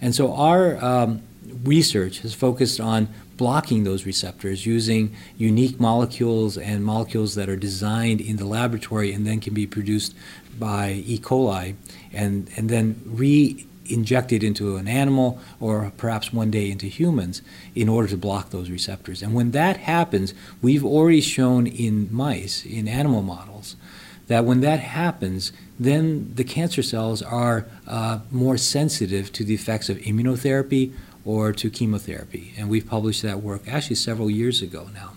And 0.00 0.14
so 0.14 0.32
our 0.34 0.82
um, 0.84 1.22
research 1.64 2.20
has 2.20 2.34
focused 2.34 2.80
on 2.80 3.08
blocking 3.40 3.84
those 3.84 4.04
receptors 4.04 4.66
using 4.66 5.16
unique 5.38 5.80
molecules 5.80 6.58
and 6.58 6.84
molecules 6.84 7.36
that 7.36 7.48
are 7.48 7.56
designed 7.56 8.20
in 8.20 8.36
the 8.36 8.44
laboratory 8.44 9.14
and 9.14 9.26
then 9.26 9.40
can 9.40 9.54
be 9.54 9.66
produced 9.66 10.14
by 10.58 11.02
E. 11.06 11.18
coli 11.18 11.74
and, 12.12 12.50
and 12.58 12.68
then 12.68 13.00
re 13.06 13.66
injected 13.86 14.44
into 14.44 14.76
an 14.76 14.86
animal 14.86 15.38
or 15.58 15.90
perhaps 15.96 16.34
one 16.34 16.50
day 16.50 16.70
into 16.70 16.84
humans 16.84 17.40
in 17.74 17.88
order 17.88 18.06
to 18.06 18.16
block 18.18 18.50
those 18.50 18.68
receptors. 18.68 19.22
And 19.22 19.32
when 19.32 19.52
that 19.52 19.78
happens, 19.78 20.34
we've 20.60 20.84
already 20.84 21.22
shown 21.22 21.66
in 21.66 22.12
mice, 22.12 22.66
in 22.66 22.88
animal 22.88 23.22
models, 23.22 23.74
that 24.26 24.44
when 24.44 24.60
that 24.60 24.80
happens, 24.80 25.50
then 25.78 26.30
the 26.34 26.44
cancer 26.44 26.82
cells 26.82 27.22
are 27.22 27.66
uh, 27.88 28.20
more 28.30 28.58
sensitive 28.58 29.32
to 29.32 29.44
the 29.44 29.54
effects 29.54 29.88
of 29.88 29.96
immunotherapy 30.00 30.92
or 31.24 31.52
to 31.52 31.70
chemotherapy. 31.70 32.54
And 32.56 32.68
we've 32.68 32.86
published 32.86 33.22
that 33.22 33.42
work 33.42 33.62
actually 33.68 33.96
several 33.96 34.30
years 34.30 34.62
ago 34.62 34.88
now. 34.94 35.12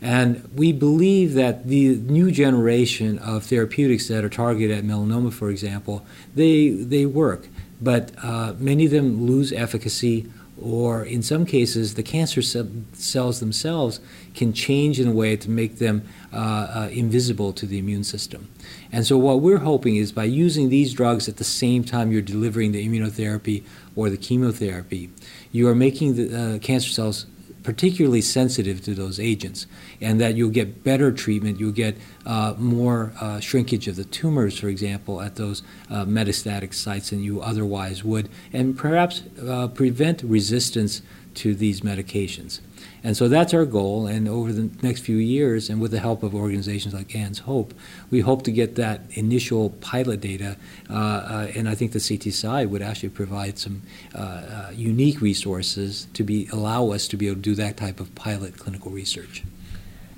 And 0.00 0.48
we 0.54 0.72
believe 0.72 1.34
that 1.34 1.66
the 1.66 1.96
new 1.96 2.30
generation 2.30 3.18
of 3.18 3.44
therapeutics 3.44 4.06
that 4.08 4.24
are 4.24 4.28
targeted 4.28 4.78
at 4.78 4.84
melanoma, 4.84 5.32
for 5.32 5.50
example, 5.50 6.06
they, 6.34 6.70
they 6.70 7.04
work. 7.04 7.48
But 7.80 8.12
uh, 8.22 8.54
many 8.58 8.84
of 8.86 8.92
them 8.92 9.26
lose 9.26 9.52
efficacy, 9.52 10.30
or 10.60 11.04
in 11.04 11.22
some 11.22 11.46
cases, 11.46 11.94
the 11.94 12.02
cancer 12.02 12.42
cells 12.42 13.40
themselves 13.40 14.00
can 14.34 14.52
change 14.52 14.98
in 14.98 15.08
a 15.08 15.12
way 15.12 15.36
to 15.36 15.50
make 15.50 15.78
them 15.78 16.02
uh, 16.32 16.36
uh, 16.36 16.88
invisible 16.92 17.52
to 17.52 17.66
the 17.66 17.78
immune 17.78 18.04
system. 18.04 18.48
And 18.90 19.06
so, 19.06 19.16
what 19.16 19.40
we're 19.40 19.58
hoping 19.58 19.96
is 19.96 20.10
by 20.10 20.24
using 20.24 20.68
these 20.68 20.92
drugs 20.92 21.28
at 21.28 21.36
the 21.36 21.44
same 21.44 21.84
time 21.84 22.10
you're 22.10 22.22
delivering 22.22 22.72
the 22.72 22.86
immunotherapy 22.86 23.62
or 23.94 24.10
the 24.10 24.16
chemotherapy, 24.16 25.10
you 25.52 25.68
are 25.68 25.74
making 25.74 26.16
the 26.16 26.54
uh, 26.54 26.58
cancer 26.58 26.90
cells 26.90 27.26
particularly 27.62 28.22
sensitive 28.22 28.82
to 28.82 28.94
those 28.94 29.20
agents, 29.20 29.66
and 30.00 30.18
that 30.20 30.34
you'll 30.34 30.48
get 30.48 30.82
better 30.84 31.12
treatment, 31.12 31.60
you'll 31.60 31.70
get 31.70 31.96
uh, 32.24 32.54
more 32.56 33.12
uh, 33.20 33.40
shrinkage 33.40 33.86
of 33.88 33.96
the 33.96 34.04
tumors, 34.04 34.58
for 34.58 34.68
example, 34.68 35.20
at 35.20 35.36
those 35.36 35.62
uh, 35.90 36.04
metastatic 36.06 36.72
sites 36.72 37.10
than 37.10 37.22
you 37.22 37.42
otherwise 37.42 38.02
would, 38.02 38.28
and 38.54 38.78
perhaps 38.78 39.22
uh, 39.46 39.68
prevent 39.68 40.22
resistance 40.22 41.02
to 41.34 41.54
these 41.54 41.82
medications. 41.82 42.60
And 43.08 43.16
so 43.16 43.26
that's 43.26 43.54
our 43.54 43.64
goal. 43.64 44.06
And 44.06 44.28
over 44.28 44.52
the 44.52 44.68
next 44.82 45.00
few 45.00 45.16
years, 45.16 45.70
and 45.70 45.80
with 45.80 45.92
the 45.92 45.98
help 45.98 46.22
of 46.22 46.34
organizations 46.34 46.92
like 46.92 47.16
Ann's 47.16 47.38
Hope, 47.38 47.72
we 48.10 48.20
hope 48.20 48.42
to 48.42 48.52
get 48.52 48.74
that 48.74 49.00
initial 49.12 49.70
pilot 49.80 50.20
data. 50.20 50.58
Uh, 50.90 50.92
uh, 50.92 51.52
and 51.54 51.70
I 51.70 51.74
think 51.74 51.92
the 51.92 52.00
CTSI 52.00 52.68
would 52.68 52.82
actually 52.82 53.08
provide 53.08 53.58
some 53.58 53.80
uh, 54.14 54.18
uh, 54.18 54.70
unique 54.74 55.22
resources 55.22 56.06
to 56.12 56.22
be 56.22 56.48
allow 56.52 56.90
us 56.90 57.08
to 57.08 57.16
be 57.16 57.28
able 57.28 57.36
to 57.36 57.40
do 57.40 57.54
that 57.54 57.78
type 57.78 57.98
of 57.98 58.14
pilot 58.14 58.58
clinical 58.58 58.90
research. 58.90 59.42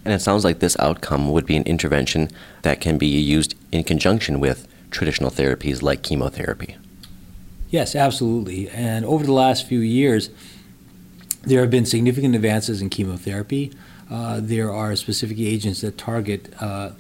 And 0.05 0.13
it 0.13 0.19
sounds 0.19 0.45
like 0.45 0.59
this 0.59 0.77
outcome 0.81 1.31
would 1.31 1.47
be 1.47 1.55
an 1.55 1.63
intervention 1.63 2.29
that 2.63 2.81
can 2.81 2.99
be 2.99 3.07
used 3.07 3.55
in 3.71 3.85
conjunction 3.85 4.41
with 4.41 4.67
traditional 4.91 5.31
therapies 5.31 5.81
like 5.81 6.03
chemotherapy. 6.03 6.77
Yes, 7.69 7.95
absolutely. 7.95 8.69
And 8.69 9.05
over 9.05 9.25
the 9.25 9.33
last 9.33 9.69
few 9.69 9.79
years, 9.79 10.31
there 11.43 11.61
have 11.61 11.71
been 11.71 11.87
significant 11.87 12.35
advances 12.35 12.83
in 12.83 12.91
chemotherapy. 12.91 13.73
Uh, 14.11 14.41
there 14.43 14.73
are 14.73 14.97
specific 14.97 15.39
agents 15.39 15.81
that 15.81 15.97
target 15.97 16.53
uh, 16.61 16.91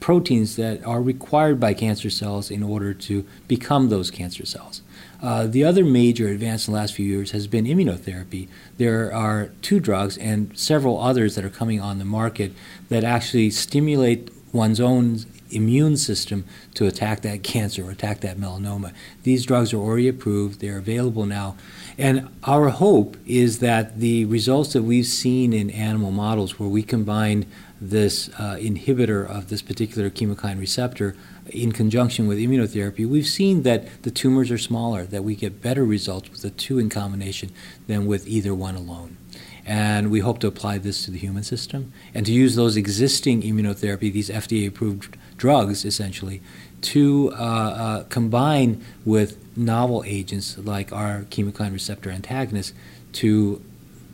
proteins 0.00 0.56
that 0.56 0.84
are 0.84 1.00
required 1.00 1.58
by 1.60 1.72
cancer 1.72 2.10
cells 2.10 2.50
in 2.50 2.62
order 2.62 2.92
to 2.92 3.24
become 3.48 3.88
those 3.88 4.10
cancer 4.10 4.44
cells. 4.44 4.82
Uh, 5.22 5.46
the 5.46 5.64
other 5.64 5.84
major 5.84 6.28
advance 6.28 6.68
in 6.68 6.74
the 6.74 6.78
last 6.78 6.94
few 6.94 7.06
years 7.06 7.30
has 7.30 7.46
been 7.46 7.64
immunotherapy. 7.64 8.48
There 8.76 9.12
are 9.12 9.50
two 9.62 9.80
drugs 9.80 10.18
and 10.18 10.56
several 10.58 11.00
others 11.00 11.34
that 11.36 11.44
are 11.44 11.50
coming 11.50 11.80
on 11.80 11.98
the 11.98 12.04
market 12.04 12.52
that 12.88 13.04
actually 13.04 13.50
stimulate 13.50 14.30
one's 14.52 14.80
own 14.80 15.20
immune 15.50 15.96
system 15.96 16.44
to 16.74 16.86
attack 16.86 17.22
that 17.22 17.42
cancer 17.42 17.86
or 17.86 17.90
attack 17.90 18.20
that 18.20 18.36
melanoma. 18.36 18.92
These 19.22 19.46
drugs 19.46 19.72
are 19.72 19.78
already 19.78 20.08
approved, 20.08 20.60
they're 20.60 20.78
available 20.78 21.26
now. 21.26 21.56
And 21.98 22.28
our 22.44 22.68
hope 22.68 23.16
is 23.26 23.60
that 23.60 24.00
the 24.00 24.24
results 24.26 24.72
that 24.74 24.82
we've 24.82 25.06
seen 25.06 25.52
in 25.52 25.70
animal 25.70 26.10
models, 26.10 26.58
where 26.58 26.68
we 26.68 26.82
combine 26.82 27.46
this 27.80 28.28
uh, 28.38 28.56
inhibitor 28.58 29.28
of 29.28 29.48
this 29.48 29.62
particular 29.62 30.10
chemokine 30.10 30.58
receptor 30.58 31.16
in 31.50 31.72
conjunction 31.72 32.26
with 32.26 32.38
immunotherapy, 32.38 33.08
we've 33.08 33.26
seen 33.26 33.62
that 33.62 34.02
the 34.02 34.10
tumors 34.10 34.50
are 34.50 34.58
smaller, 34.58 35.04
that 35.04 35.24
we 35.24 35.34
get 35.34 35.62
better 35.62 35.84
results 35.84 36.30
with 36.30 36.42
the 36.42 36.50
two 36.50 36.78
in 36.78 36.88
combination 36.88 37.50
than 37.86 38.06
with 38.06 38.26
either 38.26 38.54
one 38.54 38.74
alone. 38.74 39.16
And 39.64 40.12
we 40.12 40.20
hope 40.20 40.38
to 40.40 40.46
apply 40.46 40.78
this 40.78 41.04
to 41.04 41.10
the 41.10 41.18
human 41.18 41.42
system 41.42 41.92
and 42.14 42.24
to 42.24 42.32
use 42.32 42.54
those 42.54 42.76
existing 42.76 43.42
immunotherapy, 43.42 44.12
these 44.12 44.30
FDA 44.30 44.68
approved 44.68 45.16
drugs 45.36 45.84
essentially, 45.84 46.40
to 46.82 47.32
uh, 47.32 47.36
uh, 47.36 48.04
combine 48.04 48.84
with 49.04 49.38
novel 49.56 50.04
agents 50.06 50.58
like 50.58 50.92
our 50.92 51.22
chemokine 51.30 51.72
receptor 51.72 52.10
antagonists 52.10 52.72
to 53.12 53.62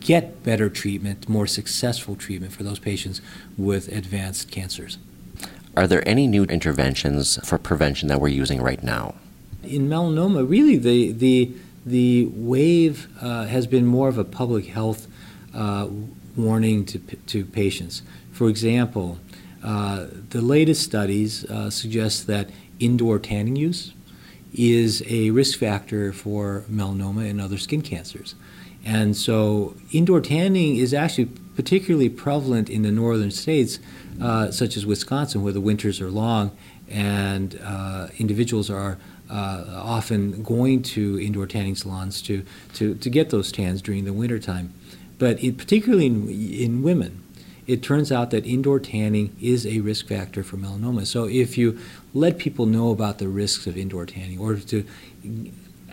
get 0.01 0.43
better 0.43 0.69
treatment, 0.69 1.29
more 1.29 1.47
successful 1.47 2.17
treatment 2.17 2.53
for 2.53 2.63
those 2.63 2.79
patients 2.79 3.21
with 3.57 3.89
advanced 3.89 4.51
cancers. 4.51 4.99
Are 5.77 5.87
there 5.87 6.07
any 6.07 6.27
new 6.27 6.45
interventions 6.45 7.39
for 7.47 7.59
prevention 7.59 8.09
that 8.09 8.21
we're 8.21 8.29
using 8.29 8.61
right 8.61 8.83
now? 8.83 9.15
In 9.63 9.89
melanoma, 9.89 10.49
really, 10.49 10.77
the, 10.77 11.13
the, 11.13 11.53
the 11.87 12.27
wave 12.27 13.09
uh, 13.21 13.47
has 13.47 13.67
been 13.67 13.87
more 13.87 14.09
of 14.09 14.19
a 14.19 14.25
public 14.25 14.67
health 14.67 15.07
uh, 15.55 15.89
warning 16.37 16.85
to, 16.87 16.99
to 16.99 17.45
patients. 17.45 18.03
For 18.33 18.49
example, 18.49 19.19
uh, 19.63 20.07
the 20.31 20.41
latest 20.41 20.83
studies 20.83 21.45
uh, 21.45 21.71
suggest 21.71 22.27
that 22.27 22.51
indoor 22.79 23.19
tanning 23.19 23.57
use 23.57 23.93
is 24.55 25.03
a 25.09 25.31
risk 25.31 25.59
factor 25.59 26.13
for 26.13 26.65
melanoma 26.71 27.29
and 27.29 27.41
other 27.41 27.59
skin 27.59 27.81
cancers. 27.81 28.35
And 28.85 29.17
so, 29.17 29.77
indoor 29.93 30.21
tanning 30.21 30.77
is 30.77 30.93
actually 30.93 31.27
particularly 31.55 32.09
prevalent 32.09 32.69
in 32.69 32.83
the 32.83 32.91
northern 32.91 33.31
states, 33.31 33.79
uh, 34.21 34.51
such 34.51 34.77
as 34.77 34.85
Wisconsin, 34.85 35.43
where 35.43 35.53
the 35.53 35.61
winters 35.61 36.01
are 36.01 36.11
long 36.11 36.57
and 36.89 37.59
uh, 37.65 38.09
individuals 38.19 38.69
are 38.71 38.99
uh, 39.31 39.65
often 39.83 40.43
going 40.43 40.83
to 40.83 41.19
indoor 41.21 41.47
tanning 41.47 41.75
salons 41.75 42.21
to, 42.23 42.45
to, 42.75 42.95
to 42.97 43.09
get 43.09 43.31
those 43.31 43.51
tans 43.51 43.81
during 43.81 44.05
the 44.05 44.13
wintertime. 44.13 44.75
But 45.19 45.39
particularly 45.57 46.07
in, 46.07 46.29
in 46.29 46.83
women, 46.83 47.22
it 47.67 47.83
turns 47.83 48.11
out 48.11 48.31
that 48.31 48.45
indoor 48.45 48.81
tanning 48.81 49.35
is 49.41 49.67
a 49.67 49.81
risk 49.81 50.09
factor 50.09 50.43
for 50.43 50.57
melanoma. 50.57 51.07
So 51.07 51.25
if 51.25 51.57
you 51.57 51.79
let 52.13 52.39
people 52.39 52.67
know 52.67 52.91
about 52.91 53.19
the 53.19 53.29
risks 53.29 53.67
of 53.67 53.77
indoor 53.77 54.07
tanning 54.07 54.39
or 54.39 54.57
to 54.57 54.85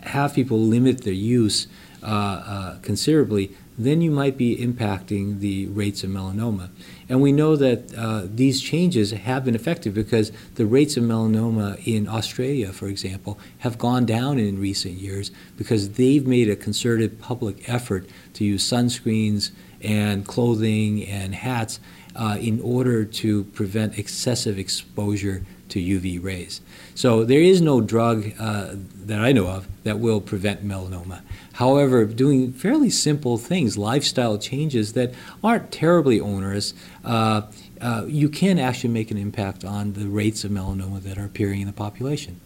have 0.02 0.34
people 0.34 0.58
limit 0.58 1.02
their 1.02 1.12
use 1.12 1.66
uh, 2.02 2.06
uh, 2.06 2.78
considerably, 2.80 3.54
then 3.76 4.02
you 4.02 4.10
might 4.10 4.36
be 4.36 4.56
impacting 4.56 5.40
the 5.40 5.66
rates 5.68 6.02
of 6.04 6.10
melanoma. 6.10 6.68
And 7.08 7.22
we 7.22 7.32
know 7.32 7.56
that 7.56 7.94
uh, 7.94 8.22
these 8.26 8.60
changes 8.60 9.10
have 9.10 9.44
been 9.44 9.54
effective 9.54 9.94
because 9.94 10.32
the 10.56 10.66
rates 10.66 10.96
of 10.96 11.04
melanoma 11.04 11.80
in 11.86 12.08
Australia, 12.08 12.72
for 12.72 12.88
example, 12.88 13.38
have 13.58 13.78
gone 13.78 14.04
down 14.06 14.38
in 14.38 14.60
recent 14.60 14.94
years 14.94 15.30
because 15.56 15.90
they've 15.92 16.26
made 16.26 16.50
a 16.50 16.56
concerted 16.56 17.20
public 17.20 17.68
effort 17.68 18.06
to 18.34 18.44
use 18.44 18.68
sunscreens 18.68 19.50
and 19.82 20.26
clothing 20.26 21.06
and 21.06 21.34
hats 21.34 21.80
uh, 22.16 22.36
in 22.40 22.60
order 22.60 23.04
to 23.04 23.44
prevent 23.44 23.98
excessive 23.98 24.58
exposure 24.58 25.44
to 25.68 25.80
UV 25.80 26.22
rays. 26.22 26.60
So 26.94 27.24
there 27.24 27.40
is 27.40 27.60
no 27.60 27.80
drug 27.80 28.32
uh, 28.38 28.74
that 29.04 29.20
I 29.20 29.32
know 29.32 29.46
of 29.46 29.68
that 29.84 29.98
will 29.98 30.20
prevent 30.20 30.66
melanoma. 30.66 31.22
However, 31.54 32.04
doing 32.04 32.52
fairly 32.52 32.90
simple 32.90 33.38
things, 33.38 33.78
lifestyle 33.78 34.36
changes 34.38 34.94
that 34.94 35.14
aren't 35.42 35.70
terribly 35.70 36.20
onerous, 36.20 36.74
uh, 37.04 37.42
uh, 37.80 38.04
you 38.06 38.28
can 38.28 38.58
actually 38.58 38.90
make 38.90 39.10
an 39.10 39.16
impact 39.16 39.64
on 39.64 39.92
the 39.94 40.06
rates 40.06 40.44
of 40.44 40.50
melanoma 40.50 41.02
that 41.02 41.18
are 41.18 41.24
appearing 41.24 41.60
in 41.60 41.66
the 41.66 41.72
population. 41.72 42.40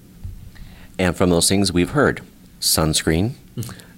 And 0.99 1.17
from 1.17 1.31
those 1.31 1.49
things 1.49 1.73
we've 1.73 1.91
heard 1.91 2.21
sunscreen, 2.61 3.33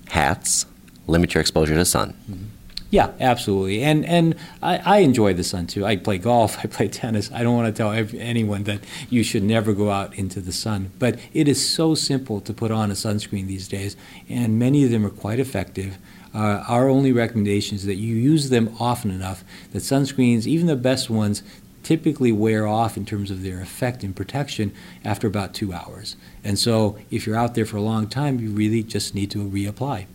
hats, 0.09 0.67
limit 1.07 1.35
your 1.35 1.41
exposure 1.41 1.75
to 1.75 1.85
sun. 1.85 2.15
Mm-hmm. 2.31 2.45
Yeah, 2.91 3.13
absolutely. 3.19 3.83
And 3.83 4.05
and 4.05 4.37
I, 4.63 4.79
I, 4.79 4.99
enjoy 4.99 5.35
the 5.35 5.43
sun 5.43 5.67
too. 5.67 5.85
I 5.85 5.97
play 5.97 6.19
golf, 6.19 6.59
I 6.65 6.69
play 6.69 6.89
tennis. 6.89 7.31
I 7.33 7.43
don't 7.43 7.57
want 7.57 7.75
to 7.75 7.77
tell 7.77 7.91
anyone 7.91 8.65
that 8.65 8.81
you 9.11 9.23
should 9.23 9.43
never 9.43 9.73
go 9.73 9.91
out 9.91 10.15
into 10.15 10.41
the 10.41 10.53
sun. 10.53 10.93
But 10.99 11.19
it 11.33 11.49
is 11.49 11.69
so 11.69 11.95
simple 11.95 12.41
to 12.43 12.53
put 12.53 12.71
on 12.71 12.91
a 12.91 12.95
sunscreen 12.95 13.47
these 13.47 13.69
days, 13.69 13.97
and 14.29 14.59
many 14.59 14.85
of 14.85 14.91
them 14.91 15.05
are 15.05 15.11
quite 15.11 15.41
effective. 15.41 15.99
Uh, 16.33 16.63
our 16.69 16.89
only 16.89 17.13
recommendation 17.13 17.77
is 17.77 17.87
that 17.87 17.95
you 17.95 18.15
use 18.15 18.51
them 18.51 18.75
often 18.79 19.11
enough 19.11 19.43
that 19.73 19.79
sunscreens, 19.79 20.47
even 20.47 20.67
the 20.67 20.77
best 20.77 21.09
ones, 21.09 21.43
typically 21.83 22.33
wear 22.33 22.67
off 22.67 22.97
in 22.97 23.07
terms 23.07 23.31
of 23.31 23.43
their 23.43 23.61
effect 23.61 24.03
and 24.03 24.15
protection 24.15 24.73
after 25.05 25.27
about 25.27 25.55
two 25.55 25.73
hours. 25.73 26.17
And 26.43 26.59
so 26.59 26.99
if 27.11 27.27
you're 27.27 27.37
out 27.37 27.55
there 27.55 27.65
for 27.65 27.77
a 27.77 27.81
long 27.81 28.09
time, 28.09 28.41
you 28.41 28.51
really 28.51 28.83
just 28.83 29.15
need 29.15 29.31
to 29.31 29.39
reapply. 29.39 30.07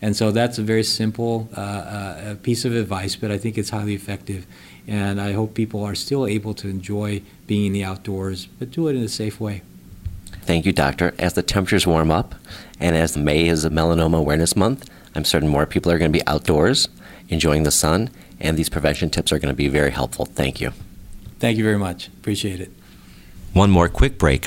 And 0.00 0.16
so 0.16 0.30
that's 0.30 0.58
a 0.58 0.62
very 0.62 0.84
simple 0.84 1.48
uh, 1.56 1.60
uh, 1.60 2.34
piece 2.36 2.64
of 2.64 2.74
advice, 2.74 3.16
but 3.16 3.30
I 3.30 3.38
think 3.38 3.58
it's 3.58 3.70
highly 3.70 3.94
effective. 3.94 4.46
And 4.86 5.20
I 5.20 5.32
hope 5.32 5.54
people 5.54 5.82
are 5.84 5.94
still 5.94 6.26
able 6.26 6.54
to 6.54 6.68
enjoy 6.68 7.22
being 7.46 7.66
in 7.66 7.72
the 7.72 7.84
outdoors, 7.84 8.46
but 8.46 8.70
do 8.70 8.88
it 8.88 8.96
in 8.96 9.02
a 9.02 9.08
safe 9.08 9.40
way. 9.40 9.62
Thank 10.42 10.64
you, 10.64 10.72
Doctor. 10.72 11.14
As 11.18 11.34
the 11.34 11.42
temperatures 11.42 11.86
warm 11.86 12.10
up, 12.10 12.34
and 12.80 12.96
as 12.96 13.16
May 13.16 13.48
is 13.48 13.64
a 13.64 13.70
Melanoma 13.70 14.18
Awareness 14.18 14.56
Month, 14.56 14.88
I'm 15.14 15.24
certain 15.24 15.48
more 15.48 15.66
people 15.66 15.90
are 15.90 15.98
going 15.98 16.12
to 16.12 16.18
be 16.18 16.26
outdoors, 16.26 16.88
enjoying 17.28 17.64
the 17.64 17.70
sun, 17.70 18.10
and 18.40 18.56
these 18.56 18.68
prevention 18.68 19.10
tips 19.10 19.32
are 19.32 19.38
going 19.38 19.52
to 19.52 19.56
be 19.56 19.68
very 19.68 19.90
helpful. 19.90 20.24
Thank 20.26 20.60
you. 20.60 20.72
Thank 21.38 21.58
you 21.58 21.64
very 21.64 21.78
much. 21.78 22.08
Appreciate 22.08 22.60
it. 22.60 22.70
One 23.52 23.70
more 23.70 23.88
quick 23.88 24.18
break, 24.18 24.46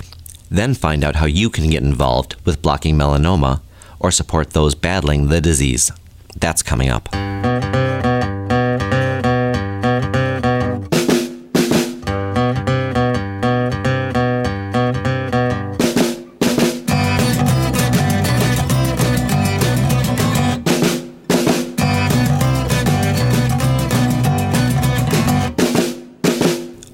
then 0.49 0.73
find 0.73 1.03
out 1.03 1.17
how 1.17 1.25
you 1.25 1.49
can 1.49 1.69
get 1.69 1.83
involved 1.83 2.35
with 2.45 2.61
blocking 2.61 2.95
melanoma 2.95 3.61
or 4.01 4.09
support 4.09 4.49
those 4.49 4.73
battling 4.73 5.27
the 5.27 5.39
disease. 5.39 5.91
That's 6.35 6.63
coming 6.63 6.89
up. 6.89 7.07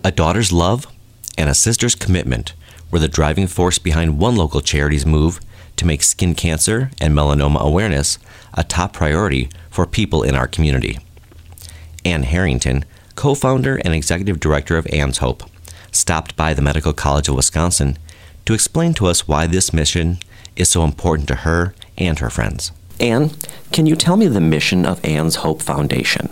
A 0.03 0.11
daughter's 0.11 0.51
love 0.51 0.85
and 1.37 1.49
a 1.49 1.53
sister's 1.53 1.95
commitment 1.95 2.53
were 2.91 2.99
the 2.99 3.07
driving 3.07 3.47
force 3.47 3.77
behind 3.77 4.19
one 4.19 4.35
local 4.35 4.59
charity's 4.59 5.05
move 5.05 5.39
to 5.77 5.85
make 5.85 6.03
skin 6.03 6.35
cancer 6.35 6.91
and 6.99 7.13
melanoma 7.13 7.59
awareness 7.59 8.19
a 8.53 8.63
top 8.63 8.93
priority 8.93 9.49
for 9.69 9.85
people 9.85 10.23
in 10.23 10.35
our 10.35 10.47
community. 10.47 10.99
Ann 12.03 12.23
Harrington, 12.23 12.85
co 13.15 13.35
founder 13.35 13.77
and 13.77 13.93
executive 13.93 14.39
director 14.39 14.77
of 14.77 14.87
Ann's 14.91 15.19
Hope, 15.19 15.43
stopped 15.91 16.35
by 16.35 16.53
the 16.53 16.61
Medical 16.61 16.93
College 16.93 17.29
of 17.29 17.35
Wisconsin 17.35 17.97
to 18.45 18.53
explain 18.53 18.93
to 18.95 19.07
us 19.07 19.27
why 19.27 19.47
this 19.47 19.73
mission 19.73 20.19
is 20.55 20.69
so 20.69 20.83
important 20.83 21.27
to 21.27 21.35
her 21.35 21.73
and 21.97 22.19
her 22.19 22.29
friends. 22.29 22.71
Anne, 22.99 23.31
can 23.71 23.85
you 23.85 23.95
tell 23.95 24.17
me 24.17 24.27
the 24.27 24.41
mission 24.41 24.85
of 24.85 25.03
Anne's 25.05 25.37
Hope 25.37 25.61
Foundation? 25.61 26.29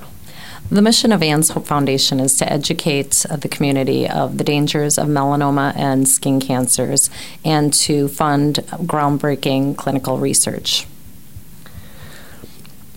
The 0.72 0.82
mission 0.82 1.12
of 1.12 1.22
Anne's 1.22 1.52
Hope 1.52 1.68
Foundation 1.68 2.20
is 2.20 2.36
to 2.40 2.52
educate 2.52 3.24
the 3.30 3.48
community 3.48 4.10
of 4.10 4.40
the 4.40 4.44
dangers 4.44 4.98
of 4.98 5.08
melanoma 5.08 5.76
and 5.76 6.08
skin 6.08 6.40
cancers 6.40 7.12
and 7.46 7.72
to 7.74 8.08
fund 8.08 8.56
groundbreaking 8.82 9.78
clinical 9.78 10.18
research. 10.18 10.88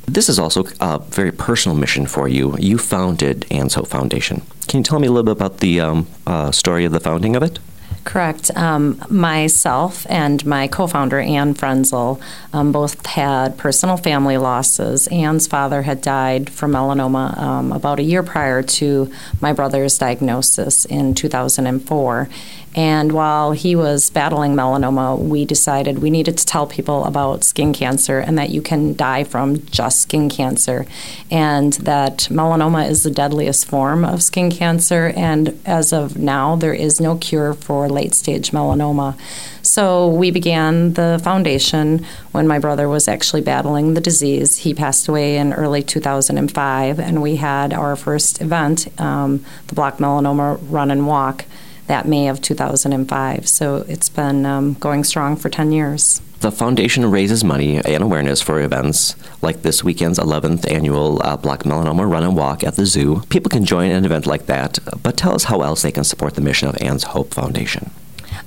This 0.07 0.31
is 0.31 0.38
also 0.38 0.64
a 0.81 0.98
very 0.98 1.31
personal 1.31 1.76
mission 1.76 2.07
for 2.07 2.26
you. 2.26 2.57
You 2.59 2.78
founded 2.78 3.44
Anne's 3.50 3.74
Hope 3.74 3.88
Foundation. 3.88 4.40
Can 4.66 4.78
you 4.78 4.85
tell 4.85 4.98
me 4.98 5.07
a 5.07 5.12
little 5.12 5.35
bit 5.35 5.37
about 5.37 5.59
the 5.59 5.81
um, 5.81 6.07
uh, 6.26 6.50
story 6.50 6.87
of 6.87 6.92
the 6.92 7.00
founding 7.00 7.37
of 7.37 7.42
it? 7.42 7.59
Correct. 8.08 8.50
Um, 8.56 9.04
myself 9.10 10.06
and 10.08 10.44
my 10.46 10.66
co 10.66 10.86
founder, 10.86 11.20
Anne 11.20 11.52
Frenzel, 11.52 12.18
um, 12.54 12.72
both 12.72 13.04
had 13.04 13.58
personal 13.58 13.98
family 13.98 14.38
losses. 14.38 15.08
Anne's 15.08 15.46
father 15.46 15.82
had 15.82 16.00
died 16.00 16.48
from 16.48 16.72
melanoma 16.72 17.36
um, 17.36 17.70
about 17.70 17.98
a 17.98 18.02
year 18.02 18.22
prior 18.22 18.62
to 18.62 19.12
my 19.42 19.52
brother's 19.52 19.98
diagnosis 19.98 20.86
in 20.86 21.14
2004. 21.14 22.30
And 22.78 23.10
while 23.10 23.50
he 23.50 23.74
was 23.74 24.08
battling 24.08 24.54
melanoma, 24.54 25.18
we 25.18 25.44
decided 25.44 25.98
we 25.98 26.10
needed 26.10 26.38
to 26.38 26.46
tell 26.46 26.64
people 26.64 27.04
about 27.06 27.42
skin 27.42 27.72
cancer 27.72 28.20
and 28.20 28.38
that 28.38 28.50
you 28.50 28.62
can 28.62 28.94
die 28.94 29.24
from 29.24 29.66
just 29.66 30.02
skin 30.02 30.28
cancer, 30.28 30.86
and 31.28 31.72
that 31.72 32.28
melanoma 32.30 32.88
is 32.88 33.02
the 33.02 33.10
deadliest 33.10 33.66
form 33.66 34.04
of 34.04 34.22
skin 34.22 34.48
cancer. 34.52 35.12
And 35.16 35.60
as 35.66 35.92
of 35.92 36.18
now, 36.18 36.54
there 36.54 36.72
is 36.72 37.00
no 37.00 37.16
cure 37.16 37.52
for 37.52 37.88
late 37.88 38.14
stage 38.14 38.52
melanoma. 38.52 39.18
So 39.62 40.06
we 40.06 40.30
began 40.30 40.92
the 40.92 41.20
foundation 41.24 42.06
when 42.30 42.46
my 42.46 42.60
brother 42.60 42.88
was 42.88 43.08
actually 43.08 43.42
battling 43.42 43.94
the 43.94 44.00
disease. 44.00 44.58
He 44.58 44.72
passed 44.72 45.08
away 45.08 45.36
in 45.36 45.52
early 45.52 45.82
2005, 45.82 47.00
and 47.00 47.22
we 47.22 47.36
had 47.36 47.72
our 47.72 47.96
first 47.96 48.40
event, 48.40 48.86
um, 49.00 49.44
the 49.66 49.74
Block 49.74 49.98
Melanoma 49.98 50.60
Run 50.70 50.92
and 50.92 51.08
Walk 51.08 51.44
that 51.88 52.07
May 52.07 52.29
of 52.29 52.40
2005. 52.40 53.48
So 53.48 53.85
it's 53.88 54.09
been 54.09 54.46
um, 54.46 54.74
going 54.74 55.05
strong 55.05 55.37
for 55.37 55.48
10 55.48 55.72
years. 55.72 56.20
The 56.40 56.53
foundation 56.53 57.11
raises 57.11 57.42
money 57.42 57.79
and 57.79 58.03
awareness 58.03 58.40
for 58.40 58.61
events 58.61 59.16
like 59.42 59.62
this 59.62 59.83
weekend's 59.83 60.20
11th 60.20 60.70
annual 60.70 61.20
uh, 61.24 61.37
Block 61.37 61.64
Melanoma 61.64 62.09
Run 62.09 62.22
and 62.22 62.37
Walk 62.37 62.62
at 62.62 62.77
the 62.77 62.87
Zoo. 62.87 63.22
People 63.29 63.51
can 63.51 63.64
join 63.64 63.90
an 63.90 64.05
event 64.05 64.24
like 64.24 64.46
that, 64.46 64.79
but 65.03 65.16
tell 65.16 65.35
us 65.35 65.44
how 65.44 65.62
else 65.62 65.83
they 65.83 65.90
can 65.90 66.05
support 66.05 66.35
the 66.35 66.40
mission 66.40 66.68
of 66.68 66.81
Anne's 66.81 67.03
Hope 67.03 67.35
Foundation. 67.35 67.90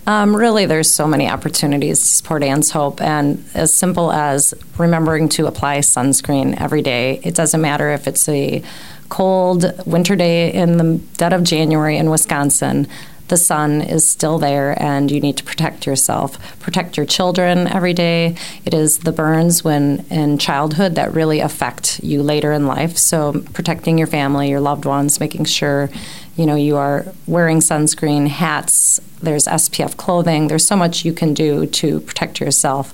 Um, 0.08 0.34
really, 0.34 0.66
there's 0.66 0.90
so 0.90 1.06
many 1.06 1.28
opportunities 1.28 2.00
to 2.00 2.06
support 2.06 2.44
Anne's 2.44 2.72
Hope, 2.72 3.02
and 3.02 3.44
as 3.54 3.74
simple 3.74 4.12
as 4.12 4.54
remembering 4.78 5.28
to 5.30 5.48
apply 5.48 5.80
sunscreen 5.80 6.60
every 6.60 6.82
day. 6.82 7.20
It 7.24 7.36
doesn't 7.36 7.62
matter 7.62 7.92
if 7.92 8.08
it's 8.08 8.28
a 8.30 8.64
cold 9.10 9.66
winter 9.86 10.16
day 10.16 10.54
in 10.54 10.78
the 10.78 11.02
dead 11.18 11.34
of 11.34 11.44
January 11.44 11.98
in 11.98 12.10
Wisconsin 12.10 12.88
the 13.32 13.38
sun 13.38 13.82
is 13.82 14.06
still 14.06 14.38
there 14.38 14.80
and 14.84 15.10
you 15.10 15.22
need 15.22 15.38
to 15.38 15.44
protect 15.44 15.88
yourself. 15.88 16.38
Protect 16.60 16.98
your 16.98 17.06
children 17.06 17.65
every 17.65 17.94
day. 17.94 18.36
It 18.65 18.74
is 18.74 19.00
the 19.00 19.13
burns 19.13 19.63
when 19.63 20.06
in 20.10 20.38
childhood 20.38 20.96
that 20.96 21.13
really 21.13 21.39
affect 21.39 22.04
you 22.04 22.22
later 22.22 22.52
in 22.52 22.67
life. 22.67 22.98
So 22.98 23.41
protecting 23.54 23.98
your 23.98 24.08
family, 24.08 24.50
your 24.50 24.60
loved 24.60 24.84
ones, 24.84 25.22
making 25.22 25.46
sure 25.46 25.89
you 26.36 26.46
know 26.46 26.56
you 26.56 26.78
are 26.78 27.06
wearing 27.28 27.60
sunscreen, 27.60 28.28
hats, 28.28 29.00
there's 29.22 29.46
SPF 29.46 29.98
clothing. 29.98 30.48
There's 30.48 30.65
so 30.65 30.76
much 30.76 31.06
you 31.06 31.13
can 31.13 31.34
do 31.34 31.65
to 31.67 32.00
protect 32.02 32.39
yourself. 32.39 32.94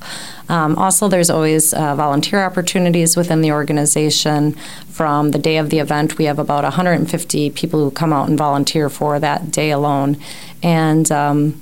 Um, 0.49 0.75
also, 0.75 1.07
there's 1.07 1.29
always 1.29 1.73
uh, 1.73 1.95
volunteer 1.95 2.43
opportunities 2.43 3.15
within 3.15 3.41
the 3.41 3.51
organization. 3.51 4.53
From 4.89 5.31
the 5.31 5.39
day 5.39 5.57
of 5.57 5.69
the 5.69 5.79
event, 5.79 6.17
we 6.17 6.25
have 6.25 6.39
about 6.39 6.63
150 6.63 7.49
people 7.51 7.83
who 7.83 7.91
come 7.91 8.11
out 8.11 8.29
and 8.29 8.37
volunteer 8.37 8.89
for 8.89 9.19
that 9.19 9.51
day 9.51 9.71
alone. 9.71 10.17
And 10.63 11.09
um, 11.11 11.61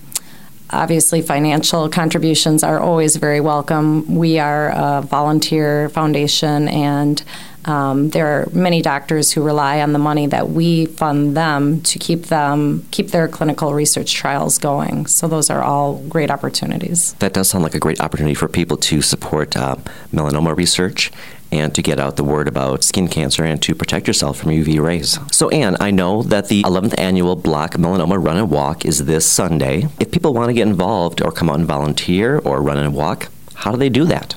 obviously 0.69 1.21
financial 1.21 1.89
contributions 1.89 2.63
are 2.63 2.79
always 2.79 3.15
very 3.17 3.41
welcome. 3.41 4.15
We 4.15 4.39
are 4.39 4.69
a 4.69 5.01
volunteer 5.01 5.89
foundation 5.89 6.67
and 6.67 7.21
um, 7.65 8.09
there 8.09 8.27
are 8.27 8.49
many 8.53 8.81
doctors 8.81 9.31
who 9.31 9.41
rely 9.41 9.81
on 9.81 9.91
the 9.91 9.99
money 9.99 10.27
that 10.27 10.49
we 10.49 10.85
fund 10.85 11.35
them 11.35 11.81
to 11.81 11.99
keep 11.99 12.23
them 12.27 12.85
keep 12.91 13.09
their 13.09 13.27
clinical 13.27 13.73
research 13.73 14.13
trials 14.13 14.57
going. 14.57 15.07
So 15.07 15.27
those 15.27 15.49
are 15.49 15.63
all 15.63 15.97
great 16.07 16.29
opportunities. 16.29 17.13
That 17.15 17.33
does 17.33 17.49
sound 17.49 17.63
like 17.63 17.75
a 17.75 17.79
great 17.79 17.99
opportunity 17.99 18.35
for 18.35 18.47
people 18.47 18.77
to 18.77 19.01
support 19.01 19.55
uh, 19.57 19.77
melanoma 20.13 20.55
research 20.55 21.11
and 21.51 21.73
to 21.73 21.81
get 21.81 21.99
out 21.99 22.17
the 22.17 22.23
word 22.23 22.47
about 22.47 22.83
skin 22.83 23.07
cancer 23.07 23.43
and 23.43 23.61
to 23.61 23.73
protect 23.73 24.07
yourself 24.07 24.37
from 24.37 24.51
UV 24.51 24.79
rays. 24.79 25.17
So, 25.31 25.49
Anne, 25.49 25.77
I 25.79 25.91
know 25.91 26.23
that 26.23 26.49
the 26.49 26.63
11th 26.63 26.95
annual 26.97 27.35
Block 27.35 27.73
Melanoma 27.73 28.23
Run 28.23 28.37
and 28.37 28.49
Walk 28.49 28.85
is 28.85 29.05
this 29.05 29.25
Sunday. 29.25 29.87
If 29.99 30.11
people 30.11 30.33
want 30.33 30.49
to 30.49 30.53
get 30.53 30.67
involved 30.67 31.21
or 31.21 31.31
come 31.31 31.49
out 31.49 31.59
and 31.59 31.67
volunteer 31.67 32.39
or 32.39 32.61
run 32.61 32.77
and 32.77 32.93
walk, 32.93 33.29
how 33.55 33.71
do 33.71 33.77
they 33.77 33.89
do 33.89 34.05
that? 34.05 34.35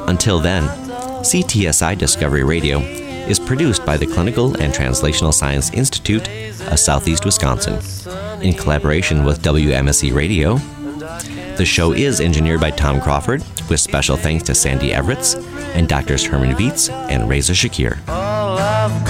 Until 0.07 0.37
then, 0.37 0.67
CTSI 1.23 1.97
Discovery 1.97 2.43
Radio 2.43 2.77
is 2.77 3.39
produced 3.39 3.83
by 3.87 3.97
the 3.97 4.05
Clinical 4.05 4.55
and 4.61 4.71
Translational 4.71 5.33
Science 5.33 5.71
Institute 5.73 6.29
of 6.67 6.77
Southeast 6.77 7.25
Wisconsin 7.25 7.79
in 8.43 8.53
collaboration 8.53 9.25
with 9.25 9.41
WMSE 9.41 10.13
Radio. 10.13 10.59
The 11.57 11.65
show 11.65 11.91
is 11.91 12.21
engineered 12.21 12.61
by 12.61 12.69
Tom 12.69 13.01
Crawford, 13.01 13.43
with 13.67 13.79
special 13.79 14.15
thanks 14.15 14.43
to 14.43 14.53
Sandy 14.53 14.91
Everetts 14.91 15.43
and 15.73 15.89
Doctors 15.89 16.23
Hermann 16.23 16.55
Viets 16.55 16.87
and 17.09 17.27
Reza 17.27 17.55
Shaker. 17.55 17.97
All 18.07 18.59
I've 18.59 19.03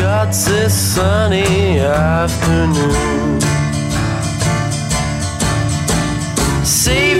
this 0.45 0.73
sunny 0.73 1.79
afternoon. 1.79 3.41
See 6.63 7.15